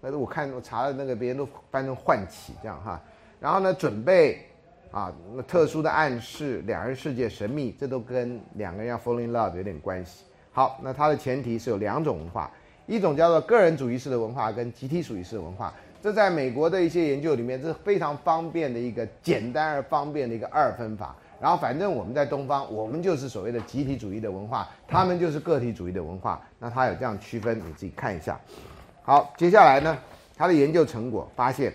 [0.00, 3.00] 那我看我查了那个别人都翻成唤起这样哈。
[3.40, 4.46] 然后呢，准备。
[4.90, 10.22] 啊，那特殊的暗示，两人世界神秘，这都跟两个人要 fall in love 有点关系。
[10.52, 12.48] 好，那它的前提是有两种文化，
[12.87, 15.74] 一种叫做个人主义式的文化，跟集体主义式的文化。
[16.00, 21.16] 这在美国的一些研究里面，这是非常方便的一个简单而方便的一个二分法。
[21.40, 26.40] 然后反正我们在东方，我们就是所谓的集体主义的文化，他们就是个体主义的文化。
[26.58, 28.40] 那他有这样区分，你自己看一下。
[29.02, 29.98] 好，接下来呢，
[30.36, 31.72] 他的研究成果发现。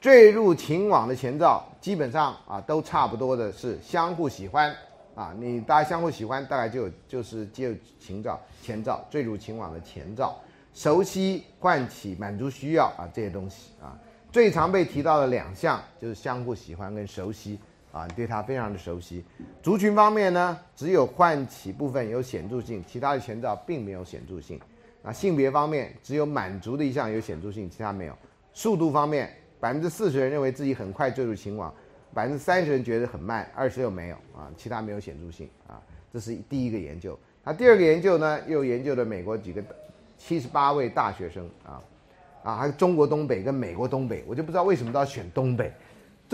[0.00, 4.70] 坠入情网的前兆，基本上啊都差不多的是相互喜欢
[5.14, 10.38] 啊，你大家相互喜欢，大概就有就是就情兆前兆，坠入情网的前兆，
[10.74, 13.96] 熟悉唤起满足需要啊这些东西啊，
[14.30, 17.58] 最常被提到的两项就是相互喜欢跟熟悉
[17.94, 19.24] 啊，你对它非常的熟悉。
[19.62, 24.60] 族群方面呢，只有唤起部分有显著性，其他的前兆并没有显著性。
[25.00, 28.18] 那性别方面，只有满足的一项有显著性，其他没有。
[28.52, 29.32] 速度方面。
[29.60, 31.72] 百分之四十人认为自己很快坠入情网，
[32.12, 35.80] 百分之三十人觉得很慢，二十六没有啊，其他没有显著性啊。
[36.12, 37.18] 这是第一个研究。
[37.42, 39.64] 那第二个研究呢，又研究了美国几个
[40.18, 41.80] 七十八位大学生啊
[42.42, 45.72] 啊，还有中国东北跟美国东北，我就不知道为什么都要选东北。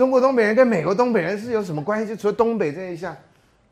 [0.01, 2.07] 中国东北人跟美国东北人是有什么关系？
[2.07, 3.15] 就除了东北这一项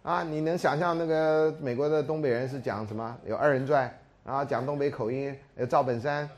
[0.04, 3.18] 啊，你能想象那个美国的东北人是讲什么？
[3.26, 3.92] 有二人转，
[4.24, 6.30] 然后讲东北口音，有赵本山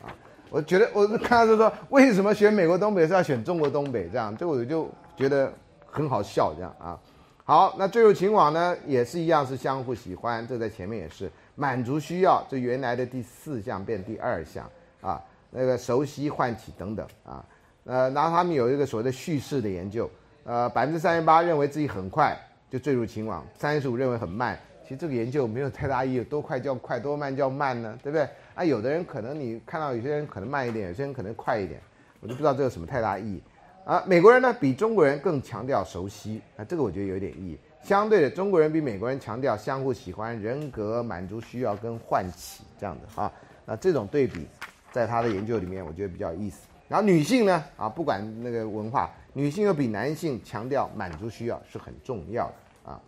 [0.00, 0.08] 啊。
[0.48, 5.52] 我觉得我是看到是说，为什么选美国东北是要选中国东北这样，这我就觉得
[5.84, 6.98] 很好笑这样啊。
[7.44, 14.66] 好，那坠入情网呢，也是一样是相互喜欢，这在前面也是满足需要，这原来的第四项变第二项
[15.02, 17.44] 啊，那个熟悉唤起等等啊。
[17.84, 20.08] 呃，然后他们有一个所谓的叙事的研究，
[20.44, 22.36] 呃，百分之三十八认为自己很快
[22.70, 24.58] 就坠入情网，三十五认为很慢。
[24.82, 28.28] 其实这个研究没有太大意义，多快叫快，多慢叫慢呢，对不对？
[28.54, 31.80] 啊，有的人可能你看到有些人可能慢一点，有些人可能快一点，
[32.20, 33.42] 我就不知道这有什么太大意义。
[33.84, 37.58] 啊，美国人呢比中国人更强调熟悉，啊，这个我觉得有点意义。
[37.82, 43.32] 相对的，中国人比美国人强调相互喜欢、人格满足需要跟唤起这样的哈。
[43.64, 44.46] 那这种对比，
[44.92, 46.68] 在他的研究里面，我觉得比较有意思。
[46.92, 53.00] 然后女性呢，啊，不管那个文化，女性又比男性强调满足需要是很重要的啊。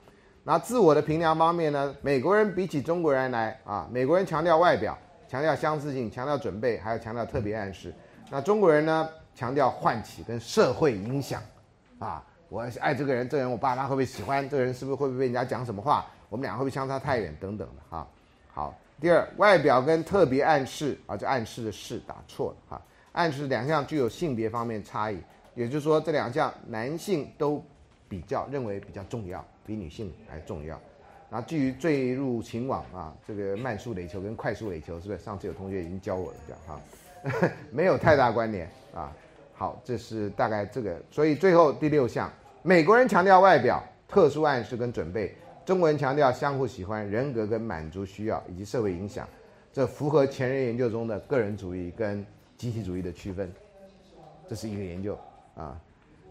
[0.42, 4.96] 那自我的评量方面呢，美国人比起中国人来啊，美国人强调外表。
[5.28, 7.92] 强调相似性，强调准备，还有强调特别暗示。
[8.30, 9.06] 那中国人呢？
[9.34, 11.42] 强调唤起跟社会影响。
[11.98, 14.48] 啊，我爱这个人，这个人我爸妈会不会喜欢？
[14.48, 16.06] 这个人是不是会不会被人家讲什么话？
[16.30, 17.36] 我们俩会不会相差太远？
[17.38, 18.06] 等等的哈。
[18.50, 22.82] 好，第二，外表跟特别暗示啊，这暗示的示打错了哈。
[23.14, 25.18] 暗示两项具有性别方面差异，
[25.54, 27.62] 也就是说这两项男性都
[28.08, 30.78] 比较认为比较重要，比女性还重要。
[31.30, 35.18] 然后，至于坠入情网啊，这个慢速垒球跟快速垒球是不是？
[35.18, 39.12] 上次有同学已经教我了，这样哈， 没有太大关联啊。
[39.54, 42.30] 好，这是大概这个，所以最后第六项，
[42.62, 45.32] 美国人强调外表、特殊暗示跟准备，
[45.64, 49.26] 中国人强调相互喜欢、人格跟满足需要以及社会影响，
[49.72, 52.24] 这符合前人研究中的个人主义跟
[52.64, 53.52] 集体主义的区分。
[54.48, 55.18] 这是一个研究
[55.54, 55.78] 啊。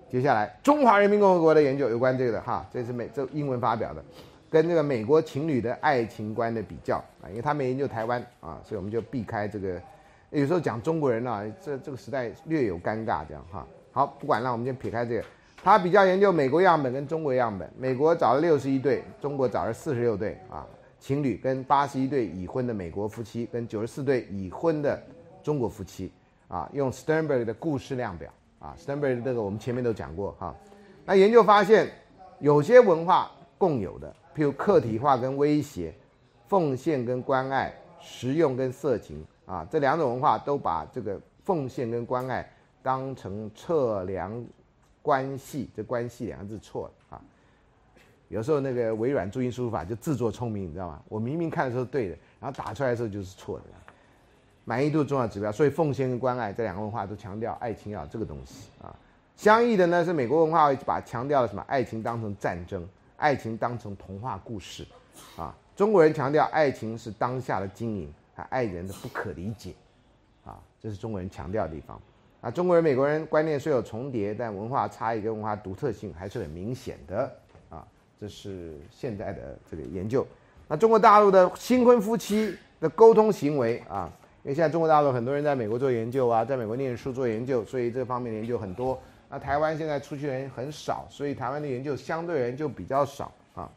[0.09, 4.03] 接下来，中华人民共和国的研究有关这个的哈，这是美这英文发表的。
[4.49, 9.79] 跟这个美国情侣的爱情观的比较啊，因为他们研究台湾啊，所以我们就避开这个。
[10.31, 13.67] 有时候讲中国人呢，这这个时代略有尴尬，这样哈。
[13.91, 15.23] 好，不管了，我们先撇开这个。
[15.63, 20.67] 他比较研究美国样本跟中国样本，美国找了六十一对，中国找了四十六对啊，
[20.99, 25.01] 情侣跟八十一对已婚的美国夫妻，跟九十四对已婚的
[25.41, 26.11] 中国夫妻
[26.53, 30.55] 啊，用 Sternberg 的故事量表啊，Sternberg 这个我们前面都讲过哈。
[31.03, 31.91] 那研究发现，
[32.37, 34.15] 有些文化共有的。
[34.35, 35.91] 譬如客体化跟威胁，
[36.47, 42.47] 奉献跟关爱，实用跟色情啊，这两种文化都把这个奉献跟关爱
[42.83, 44.45] 当成测量
[45.01, 47.21] 关系，这关系两个字错了啊。
[48.27, 51.01] 有时候那个微软注音输入法就自作聪明，你知道吗？
[51.09, 53.65] 我明明看的时候对的，然后打出来的时候就是错的。
[54.65, 58.95] 满意度重要指标，所以奉献跟关爱这两个文化都强调爱情要这个东西啊。
[59.35, 61.63] 相异的呢是美国文化会把强调了什么？
[61.67, 62.87] 爱情当成战争。
[63.15, 64.85] 爱情当成童话故事，
[65.37, 69.73] 啊，中国人强调爱情是当下的经营，还爱人的不可理解，
[70.43, 71.97] 啊，这是中国人强调的地方。
[72.41, 77.31] 啊，中国人、美国人观念虽有重叠，但文化差异跟文化独特性还是很明显的
[77.69, 77.87] 啊。
[78.19, 80.27] 这是现在的这个研究。
[80.67, 84.11] 那中国大陆的新婚夫妻的沟通行为啊，
[84.43, 89.01] 因为现在中国大陆很多人在美国做研究啊，在美国念书做研究，所以这方面的研究很多。
[89.29, 93.69] 那台湾现在出去人很少，所以台湾的研究相对人就比较少啊。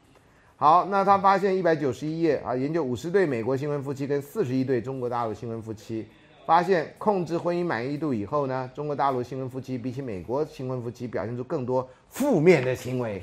[0.57, 6.07] 好，那他发现一百九十一页啊，研究五十对美国新婚夫妻跟四十一对中国大陆新婚夫妻。
[6.45, 13.21] 发现控制婚姻满意度以后呢，中国大陆新婚夫妻比起美国新婚夫妻表现出更多负面的行为。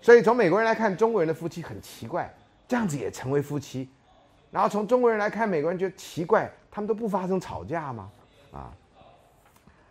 [0.00, 2.28] 所以从美国人来看，中国人的夫妻很奇怪，
[2.66, 3.88] 这样子也成为夫妻。
[4.52, 8.08] 然后从中国人来看，美国人觉得奇怪，他们都不发生吵架吗？
[8.52, 8.70] 啊，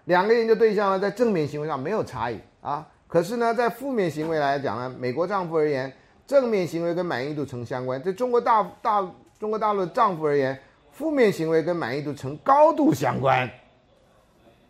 [0.05, 5.91] 两个研究对象呢，在正面行为上没有差异啊，可是呢，在负面行为来讲呢，美国丈夫而言，
[6.25, 9.01] 正面行为跟满意度成相关；在中国大大
[9.37, 10.57] 中国大陆的丈夫而言。
[10.93, 13.49] 负面行为跟满意度成高度相关。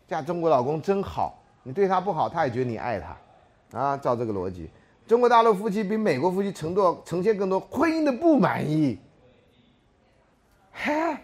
[0.07, 4.69] 嫁中国老公真好，你对他不好，他也觉得你爱他，啊，照这个逻辑，
[5.07, 8.99] 中国大陆夫妻比美国夫妻承诺呈现更多婚姻的不满意。
[10.71, 11.17] 嘿，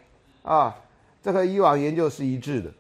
[0.43, 0.75] 啊，
[1.23, 2.71] 这和以往研究是一致的，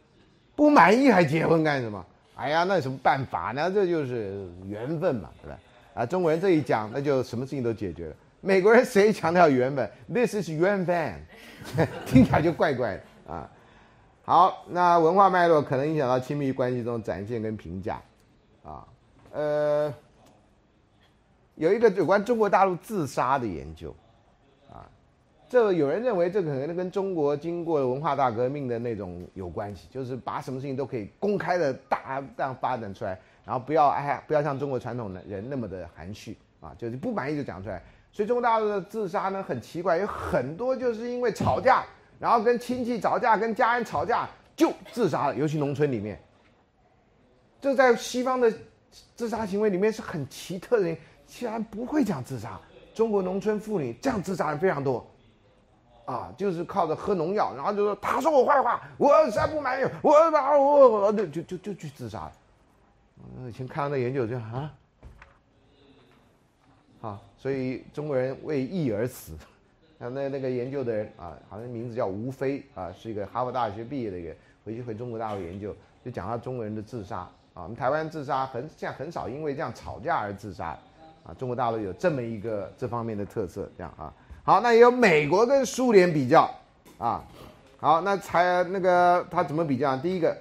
[0.55, 2.05] 不满意还结婚干什么？
[2.35, 3.71] 哎呀，那有什么办法呢？
[3.71, 5.59] 这就是缘分嘛，对吧？
[5.95, 8.15] 啊，中国人这一讲，那就什么事情都解决了。
[8.41, 11.15] 美国人谁强调缘分？This is 缘分，
[12.05, 13.49] 听起来就怪怪的啊。
[14.23, 17.99] 好，那文化脉络可能影响到亲密关系中展现跟评价
[18.63, 18.85] 啊。
[19.31, 19.91] 呃，
[21.55, 23.95] 有一个有关中国大陆自杀的研究，
[25.49, 37.81] 这有人认为这可能跟中国经过文化大革命的那种有关系，就是把什么事情都可以公开的大这样发展出来，然后不要哎不要像中国传统的人那么的含蓄啊，就是不满意就讲出来。
[38.11, 41.85] 所以中国大陆的自杀呢很奇怪，有很多就是因为吵架，
[42.19, 46.19] 然后跟亲戚吵架、跟家人吵架就自杀了，尤其农村里面。
[47.61, 48.51] 这在西方的
[49.15, 50.95] 自杀行为里面是很奇特的，
[51.25, 52.59] 竟然不会讲自杀。
[52.93, 55.05] 中国农村妇女这样自杀的非常多，
[56.07, 62.31] 啊，就是靠着喝农药，然后就说他说我坏话，我实在不满意，我把我我就就就就去自杀了。
[63.47, 64.73] 以前看到那研究就啊。
[66.99, 69.33] 啊，所以中国人为义而死，
[69.99, 74.35] 那那那个研究的人啊，好像名字叫吴飞啊，是一个哈佛大学毕业的一个，
[74.65, 77.17] 回去回中国大陆研究，就讲到中国人的自杀
[77.53, 80.69] 啊，我们台湾自杀很现在很少因为这样吵架而自杀，
[81.23, 84.11] 啊，中国大陆有这么一个这方面的特色，这样啊，
[84.47, 86.49] 好，那也有美国跟苏联比较
[86.97, 87.21] 啊，
[87.81, 89.97] 好，那才那个他怎么比较？
[89.97, 90.37] 第一个，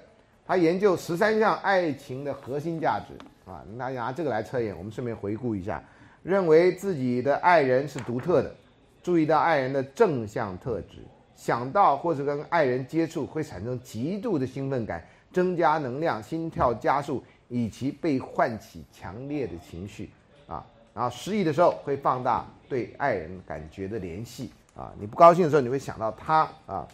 [0.46, 3.14] 他研究十三项爱情的核心价值
[3.50, 5.82] 啊，那拿这个来测验，我们顺便回顾一下。
[6.22, 8.54] 认为自己的爱人是独特的，
[9.02, 10.98] 注意到爱人的正向特质，
[11.34, 20.12] 想到或者跟爱人接触会产生极度的兴奋感，增加能量，心跳加速，以及被唤起强烈的情绪
[20.46, 20.64] 啊。
[20.94, 24.92] 然后失意的时候会放大对爱人感觉的联系啊。
[24.98, 26.86] 你不高兴的时候你会想到他啊。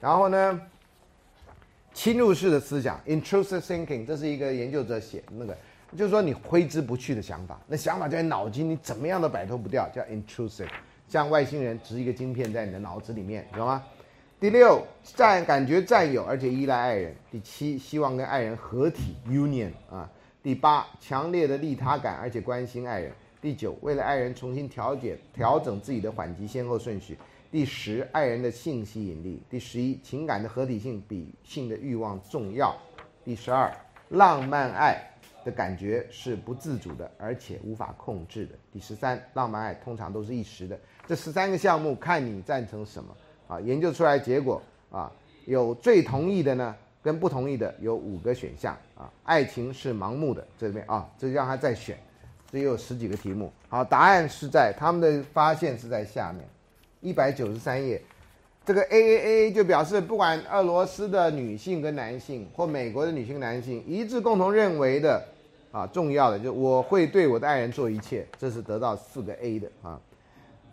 [0.00, 0.60] 然后呢，
[1.92, 5.56] 侵入式的思想 （intrusive thinking） 这是一个研究者写那个。
[5.96, 10.68] 就是说你挥之不去的想法，那想法在脑筋，你怎么样都摆脱不掉，叫 intrusive，
[11.08, 13.82] 像外星人植一个晶片在你的脑子里面，懂吗？
[14.38, 17.12] 第六，占感觉占有而且依赖爱人。
[17.28, 20.08] 第七，希望跟爱人合体 union 啊。
[20.44, 23.12] 第八，强烈的利他感而且关心爱人。
[23.40, 27.16] 第九，为了爱人重新调节调整自己的缓急先后顺序。
[27.50, 29.42] 第十，爱人的性吸引力。
[29.48, 32.76] 第十一，情感的合体性比性的欲望重要。
[33.24, 33.72] 第十二，
[34.08, 35.06] 浪漫爱。
[35.42, 38.54] 的感觉是不自主的，而且无法控制的。
[38.70, 40.78] 第十三，浪漫爱通常都是一时的。
[41.06, 43.16] 这十三个项目，看你赞成什么
[43.48, 43.58] 啊？
[43.58, 44.60] 研究出来结果
[44.90, 45.10] 啊，
[45.46, 49.10] 有最同意的呢，跟不同意的有五个选项啊。
[49.24, 51.98] 爱情是盲目的，这边啊，这让他再选，
[52.50, 53.52] 这也有十几个题目。
[53.68, 56.44] 好，答案是在他们的发现是在下面，
[57.00, 58.00] 一百九十三页。
[58.64, 65.24] 这个 A A A 就表示，不管俄罗斯的女性跟男性，或美国的女性男性，一致共同认为的，
[65.72, 69.98] 啊，重要的就我会对我的爱人做一切，这是得到四个 A 的啊。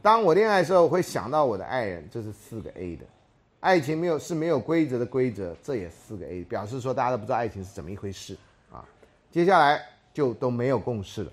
[0.02, 3.06] 当我恋爱的时候，我会想到我的爱人，这是四个 A 的。
[3.60, 8.38] 爱情没有是没有规则的规则，这也四个 A，表示说大家都不知道爱情是怎么一回事
[8.72, 8.86] 啊。
[9.32, 9.82] 接下来
[10.14, 11.32] 就都没有共识了。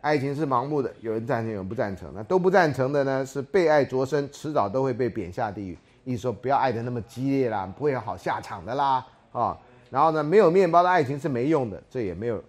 [0.00, 2.12] 爱情是盲目的，有人赞成，有人不赞成。
[2.14, 3.26] 那都不赞成的呢？
[3.26, 5.76] 是被爱着身，迟早都会被贬下地狱。
[6.04, 9.58] 意思说，不要爱的那么激烈啦，不会有好下场的啦啊。
[9.90, 12.44] 然后呢，没有面包的爱情是没用的，这也没有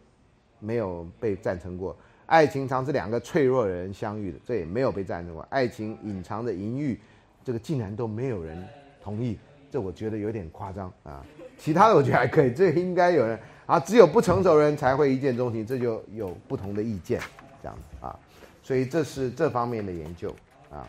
[0.59, 1.95] 没有被赞成过。
[2.27, 5.45] 爱情常是两个脆弱的人相遇的，这也没有被赞成过。
[5.49, 6.99] 爱情隐藏着淫欲，
[7.43, 8.63] 这个竟然都没有人
[9.01, 9.37] 同意
[9.71, 11.25] 这我觉得有点夸张啊。
[11.57, 17.19] 其他的我觉得还可以，这应该有人啊，只有不成熟人才会一见钟情，这就有不同的意见，
[17.61, 18.17] 这样子啊。
[18.61, 20.35] 所以这是这方面的研究
[20.69, 20.87] 啊。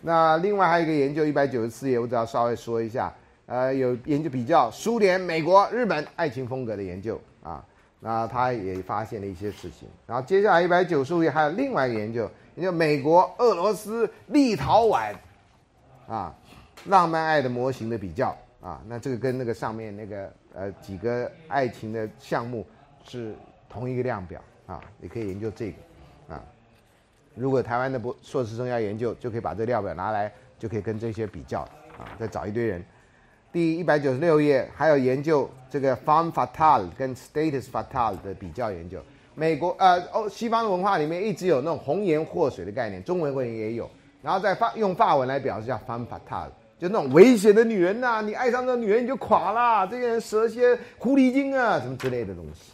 [0.00, 3.12] 那另外还有一个研究，一百九十四页，我只要稍微说一下，
[3.46, 7.64] 呃，有研究比较苏联、美国、日本爱情风格的研究啊。
[8.00, 9.88] 那他也发现了一些事情。
[10.08, 15.14] 然后接下来一百九十五页还有另外一个研究，研究美国、俄罗斯、立陶宛
[16.08, 16.34] 啊，
[16.86, 18.82] 浪漫爱的模型的比较啊。
[18.88, 22.66] 那这个跟那个上面那个呃几个爱情的项目
[23.04, 23.36] 是
[23.68, 25.76] 同一个量表啊，你可以研究这个
[26.28, 26.42] 啊。
[27.34, 31.60] 如果台湾的博硕士生要研究，就可以把这料表拿来，就可以跟这些比较
[31.98, 32.84] 啊，再找一堆人。
[33.50, 38.98] 第一百九十六页还有研究这个 femme fatale 跟 status fatal 的比较研究。
[39.34, 43.90] 美国呃欧西方的文化里面一直有那种红颜祸水的概念，中文文也有。
[44.22, 52.72] 然后再法用法文来表示叫 femme fatale，就那种危险的女人呐，你爱上这女人你就垮了，这些人蛇蝎狐狸精啊什么之类的东西。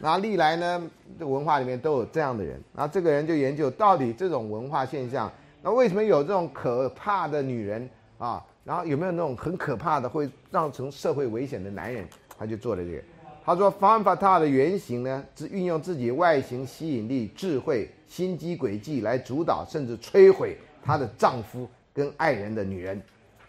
[0.00, 2.60] 然后历来呢，文化里面都有这样的人。
[2.74, 5.32] 然后这个人就研究到底这种文化现象，
[5.62, 7.88] 那为什么有这种可怕的女人
[8.18, 8.44] 啊？
[8.64, 12.04] 然后有没有那种很可怕的会造成社会危险的男人？
[12.38, 13.02] 他就做了这个。
[13.44, 23.00] 他说 f a m f a t a 的原型呢，是运用自己外形吸引力、智慧、心机诡计来主导甚至摧毁她的丈夫跟爱人的女人。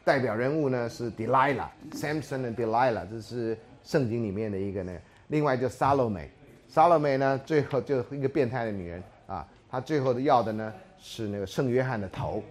[0.03, 4.95] 代表人物呢是 Delilah，Samson 的 Delilah，这是圣经里面的一个呢。
[5.29, 6.27] 另外就 Salome。
[6.68, 12.43] 萨勒梅呢，最后就一个变态的女人啊，她最后的要的呢是那个圣约翰的头，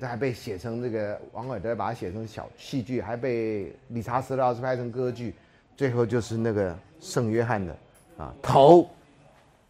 [0.00, 5.34] 这还被写成这个王尔德把它写成小戏剧，还被理查斯劳斯拍成歌剧，
[5.76, 7.76] 最后就是那个圣约翰的
[8.18, 8.88] 啊头，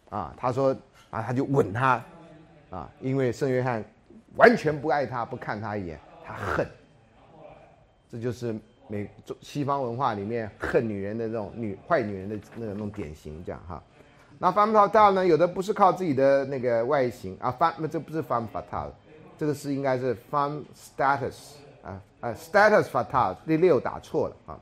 [0.09, 0.75] 啊他说
[1.09, 2.03] 啊他就吻他，
[2.69, 3.83] 啊因为圣约翰
[4.35, 6.67] 完全不爱他，不看他一眼，他恨，
[8.11, 8.55] 这就是。
[8.87, 13.81] 美中西方文化里面恨女人的这种女坏女人的那个那种典型，这样哈。
[14.39, 18.89] 那 fatal 呢，有的不是靠自己的那个外形啊，femme 这不是 fatal，
[19.37, 24.59] 这个是应该是 femme status 啊啊 status fatal 第六打错了啊，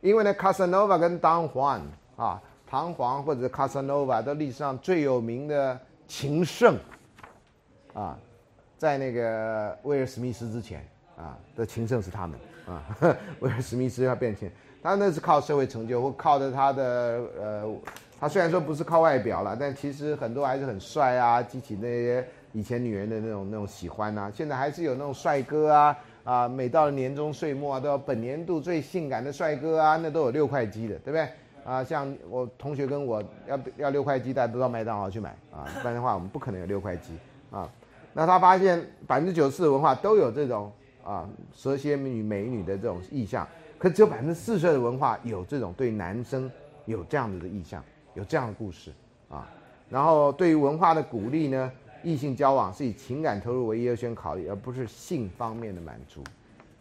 [0.00, 1.80] 因为呢 Casanova 跟 Don Juan
[2.16, 6.76] 啊，唐璜或者 Casanova 都历史上最有名的情圣
[7.92, 8.18] 啊，
[8.78, 10.82] 在那个威尔史密斯之前
[11.18, 12.38] 啊的情圣是他们。
[12.68, 12.84] 啊，
[13.40, 14.52] 威尔史密斯要变钱，
[14.82, 17.76] 他那是靠社会成就或靠着他的呃，
[18.20, 24.30] 他虽然说不是靠外表了，但其实很多还是很帅啊，激起那些以前女人的那种那种喜欢呐。
[24.34, 31.28] 现在还是有那种帅哥啊啊，每到年终岁末啊，都要本年度最性感的帅哥啊，那都有六块肌的，对不对？
[31.64, 37.12] 啊，像我同学跟我要要六块肌，大家都到麦当劳去买啊，不然的话我们不可能有六块肌
[37.50, 37.66] 啊。
[38.12, 40.70] 那他发现百分之九十四的文化都有这种。
[41.08, 43.48] 啊，蛇蝎女美女的这种意向，
[43.78, 46.50] 可只有百分之四十的文化有这种对男生
[46.84, 47.82] 有这样子的意向，
[48.12, 48.92] 有这样的故事
[49.30, 49.48] 啊。
[49.88, 56.22] 然后对于文化的鼓励呢，异性交往是以情感投入为优先考虑，而不是性方面的满足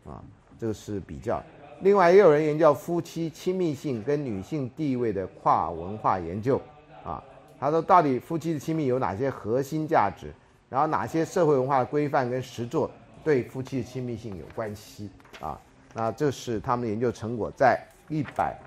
[0.05, 0.21] 啊。
[0.59, 1.41] 这个是比较。
[1.79, 6.59] 另外也有人研究夫妻亲密性跟女性地位的跨文化研究
[7.01, 7.23] 啊。
[7.57, 10.33] 他说，到底夫妻的亲密有哪些核心价值？
[10.69, 12.91] 然后哪些社会文化的规范跟实作？
[13.23, 15.09] 对夫妻的亲密性有关系
[15.39, 15.59] 啊，
[15.93, 18.57] 那这是他们的研究成果，在一百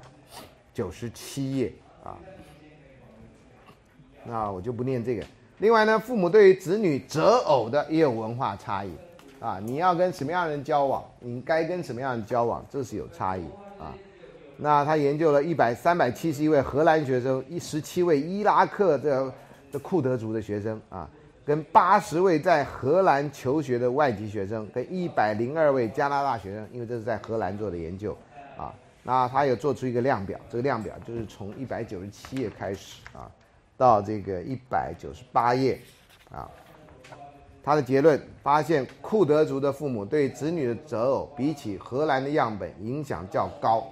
[0.74, 1.72] 九十七页
[2.04, 2.16] 啊。
[4.24, 5.24] 那我就不念这个。
[5.58, 8.90] 另外呢，父母对于子女择偶的也有文化差异
[9.40, 9.58] 啊。
[9.58, 13.44] 你要跟什么样的人交往，你该跟什么样的人交往，这是有差异
[13.78, 13.94] 啊。
[14.58, 19.32] 那他研究了一百三百七十一位荷兰学生，一十七位伊拉克的
[19.72, 21.08] 的库德族的学生啊。
[21.50, 28.16] 跟八十位在荷兰求学的外籍学生，跟一百零二位加拿大学生，因为这是在荷兰做的研究，
[28.56, 28.72] 啊，
[29.02, 33.28] 那他有做出一个量表，这个量表就是从一百九十七页开始啊，
[33.76, 35.76] 到这个一百九十八页，
[36.30, 36.48] 啊，
[37.64, 43.88] 他的结论发现库德族的父母对子女的择偶，比起荷兰的样本影响较高。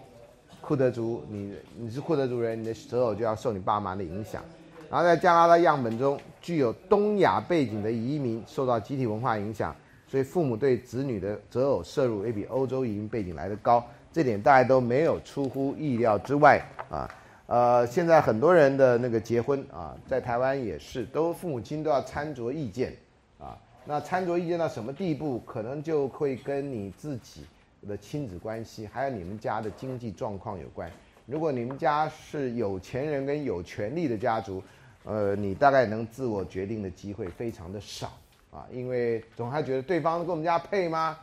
[0.61, 4.45] 库德族，你你是库德族人，你的择偶就要受你爸妈的影响。
[4.91, 9.75] 然后在加拿大样本中，具有东亚背景的移民受到集体文化影响，
[10.07, 16.61] 所以父母对子女的择偶摄入也比欧洲移民背景来的高，这点大家都没有出乎意料之外
[16.91, 17.09] 啊。
[17.47, 22.95] 呃，现在很多人的那个结婚啊，在台湾也是，都父母亲都要参酌意见
[23.39, 23.59] 啊。
[23.85, 27.47] 那参酌意见到什么地步，可能就会跟你自己
[27.87, 30.91] 的亲子关系，还有你们家的经济状况有关。
[31.25, 34.63] 如果你们家是有钱人跟有权利的家族，
[35.09, 38.13] 呃，你大概能自我决定的机会非常的少
[38.51, 41.19] 啊，因为总还觉得对方跟我们家配吗？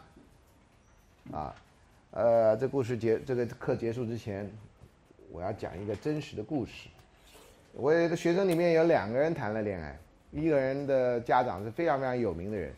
[1.31, 1.55] 啊，
[2.09, 4.51] 呃，这故事结这个课结束之前，
[5.31, 6.89] 我要讲一个真实的故事。
[7.73, 9.95] 我有个学生里面有两个人谈了恋爱，
[10.31, 12.73] 一个人的家长是非常非常有名的人，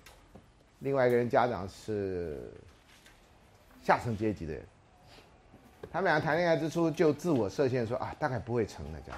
[0.79, 2.51] 另外一个人家长是
[3.81, 4.61] 下层阶级的人。
[5.89, 9.17] 他们俩谈恋爱之初就自我设限说啊，大概不会成的这样，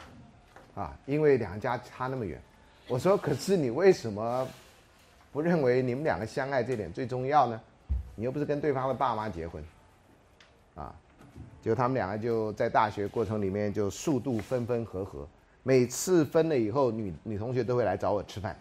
[0.79, 2.41] 啊，因为两家差那么远。
[2.87, 4.47] 我说，可是你为什么
[5.33, 7.59] 不认为你们两个相爱这点最重要呢？
[8.15, 9.63] 你又不是跟对方的爸妈结婚，
[10.75, 10.95] 啊，
[11.61, 15.27] 就他们两个就在大学过程里面就数度分分合合，
[15.63, 18.57] 每次分了以后，女女同学都会来找我吃饭，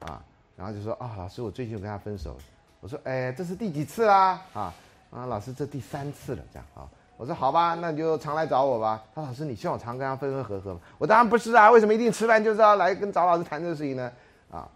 [0.00, 0.24] 啊，
[0.56, 2.36] 然后就说啊，老师，我最近跟他分手。
[2.80, 4.42] 我说，哎，这是第几次啦？
[4.54, 4.74] 啊，
[5.10, 6.88] 啊，老师，这第三次了，这样啊。
[7.16, 9.02] 我说好吧，那你就常来找我吧。
[9.14, 10.80] 他老师，你希望我常跟他分分合合吗？
[10.98, 14.12] 我当然不是啊，为什么一定吃饭就是要来跟找老师谈这个事情呢？
[14.50, 14.68] 啊，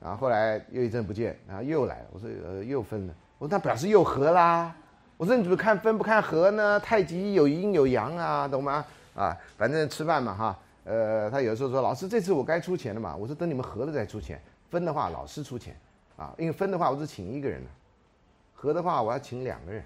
[0.00, 4.74] 然后后来又一阵不见，然后又来，我说呃又分了，我说那表示又合啦。
[5.16, 6.78] 我说你怎么看分不看合呢？
[6.80, 8.84] 太极有阴有阳啊，懂吗？
[9.14, 10.58] 啊，反正吃饭嘛哈。
[10.84, 13.16] 呃，他有时候说老师这次我该出钱了嘛。
[13.16, 14.38] 我说等你们合了再出钱，
[14.70, 15.74] 分的话老师出钱
[16.18, 17.62] 啊，因为分的话我只请一个人
[18.54, 19.82] 合的话我要请两个人，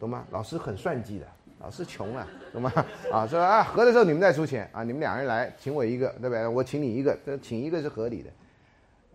[0.00, 0.24] 懂吗？
[0.30, 1.26] 老师很算计的。
[1.62, 2.72] 老师穷啊，懂吗？
[3.12, 6.44] 啊，说啊，合的时候你们再出钱啊，你们两人来请我一个，对不对？
[6.44, 8.30] 我请你一个，这请一个是合理的。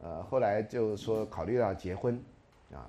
[0.02, 2.18] 呃，后来就说考虑到结婚，
[2.72, 2.88] 啊，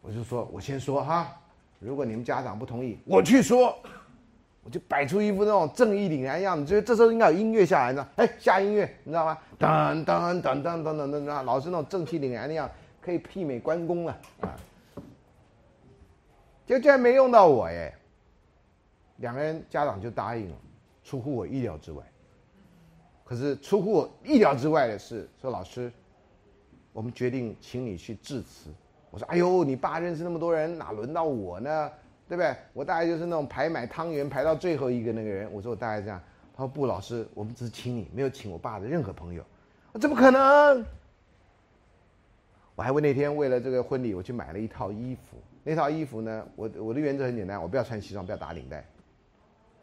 [0.00, 1.30] 我就说我先说哈，
[1.78, 3.78] 如果你们家长不同意，我去说，
[4.64, 9.36] 我就摆出一副那种正义凛然的样子，就这时候应该有音乐下来呢，哎，下音乐，你知道吗？
[9.58, 12.70] 噔噔噔噔噔噔噔，老师那种正气凛然的样，
[13.02, 14.56] 可以媲美关公了啊。
[16.64, 17.94] 就居然没用到我耶。
[19.18, 20.56] 两个人家长就答应了，
[21.04, 22.02] 出乎我意料之外。
[23.24, 25.92] 可是出乎我意料之外的是，说老师，
[26.92, 28.70] 我们决定请你去致辞。
[29.10, 31.90] 我说：“哎呦，你爸认识那么多人，哪轮到我呢？
[32.28, 32.54] 对不对？
[32.72, 36.20] 我大概就是那种排买汤圆排到最后一个那个人。”我说：“我大概这样。”
[36.54, 39.42] 他说：“不，老师，我们只是请你，没有请我爸的任何朋友。”
[40.00, 40.84] 怎么可能？
[42.74, 45.36] 我还为那天为了这个婚礼，我去买了一套衣服。
[45.64, 48.84] 那套衣服呢，我我的原则很简单，我不要穿西装，不要打领带。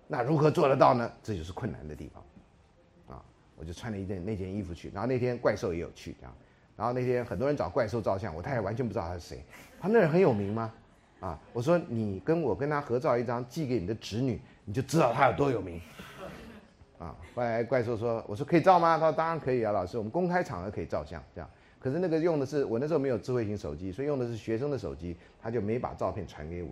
[0.08, 1.12] 那如何做得到呢？
[1.24, 3.24] 这就是困难的地方，啊！
[3.56, 6.36] 我就穿了一件那件衣服去，然后那天怪兽也有去，这样，
[6.76, 9.43] 然后那天很多人找怪兽照相，我太太完全不知道他是谁，
[9.80, 10.72] 他那人很有名吗？
[11.22, 11.39] 啊！
[11.53, 15.82] 我说你跟我跟他合照一张，寄给你的侄女，你就知道他有多有名，
[16.99, 17.16] 啊！
[17.34, 18.97] 后来怪兽说，我说可以照吗？
[18.99, 21.49] 他说当然可以啊，老师，我们公开场合可以照相，这样。
[21.80, 26.70] 可是那个用的是我那时候没有智慧型手机，所以用的是学生的手机，他就没把照片传给我。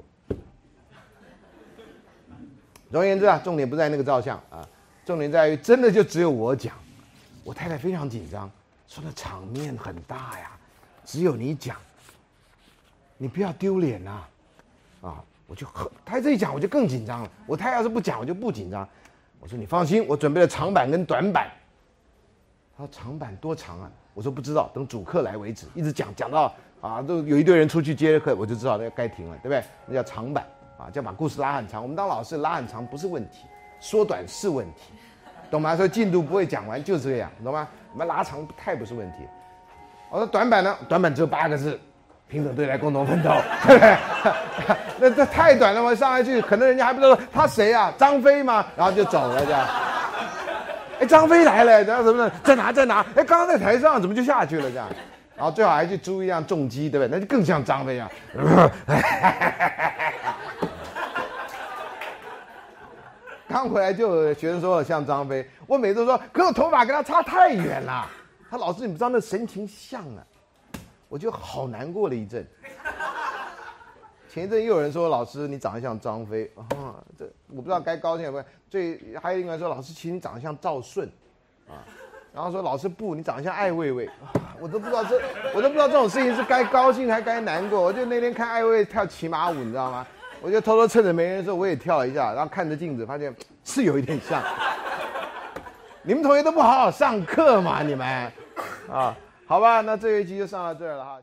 [2.93, 4.63] 总而言之啊，重点不在那个照相啊，
[5.03, 6.75] 重点在于真的就只有我讲，
[7.43, 8.47] 我太太非常紧张，
[8.87, 10.51] 说那场面很大呀，
[11.03, 11.75] 只有你讲，
[13.17, 14.23] 你不要丢脸呐，
[15.01, 18.87] 啊，我就很，他这一讲我就更紧张了，我太太要是不讲我就不紧张，
[19.39, 21.49] 我说你放心，我准备了长板跟短板，
[22.77, 23.91] 他说长板多长啊？
[24.13, 29.63] 我说不知道，等主客来为止，一直讲讲到啊，都有一堆人出去接客，我就知道那该停了，对不对？
[29.87, 30.45] 那叫长板。
[30.77, 31.81] 啊，就把故事拉很长。
[31.81, 33.45] 我们当老师拉很长不是问题，
[33.79, 34.93] 缩短是问题，
[35.49, 35.75] 懂吗？
[35.77, 37.67] 说进度不会讲完就是这样，懂吗？
[37.93, 39.19] 我们拉长太不是问题。
[40.09, 40.75] 我说短板呢？
[40.87, 41.79] 短板只有八个字：
[42.27, 43.29] 平等对待，共同奋斗，
[43.67, 43.97] 对不对？
[44.99, 47.93] 那这太短了嘛，上来去可能人家还不知道他谁啊？
[47.97, 48.65] 张飞吗？
[48.75, 49.67] 然后就走了这样。
[50.99, 52.31] 哎，张飞来了，然后什么呢？
[52.43, 52.71] 在哪？
[52.71, 53.05] 在哪？
[53.15, 54.87] 哎，刚刚在台上，怎么就下去了这样？
[55.35, 57.11] 然后最好还去租一辆重机，对不对？
[57.11, 58.09] 那就更像张飞啊。
[63.53, 68.09] 刚回来就有学生说我像张飞，我每次都说，可我头发跟他差太远了。
[68.49, 70.25] 他老师，你不知道那神情像啊，
[71.07, 72.43] 我就好难过了一阵。
[74.27, 78.43] 前一阵又有人说老师你长得像张飞啊，这我不知道该高兴不？
[78.71, 81.07] 最还有一个人说老师其实你长得像赵顺，
[81.69, 81.85] 啊，
[82.33, 84.09] 然后说老师不，你长得像艾薇薇，
[84.59, 85.21] 我都不知道这
[85.53, 87.79] 我都不知道这种事情是该高兴还该难过。
[87.79, 90.07] 我就那天看艾薇薇跳骑马舞，你知道吗？
[90.43, 93.33] 我就偷偷趁着没人的时候，我也跳一下，然后看着镜子，发现
[93.63, 94.43] 是有一点像。
[96.03, 97.81] 你们同学都不好好上课嘛？
[97.81, 98.29] 你们，
[98.91, 99.15] 啊，
[99.47, 101.17] 好吧，那这一期就上到这儿了哈。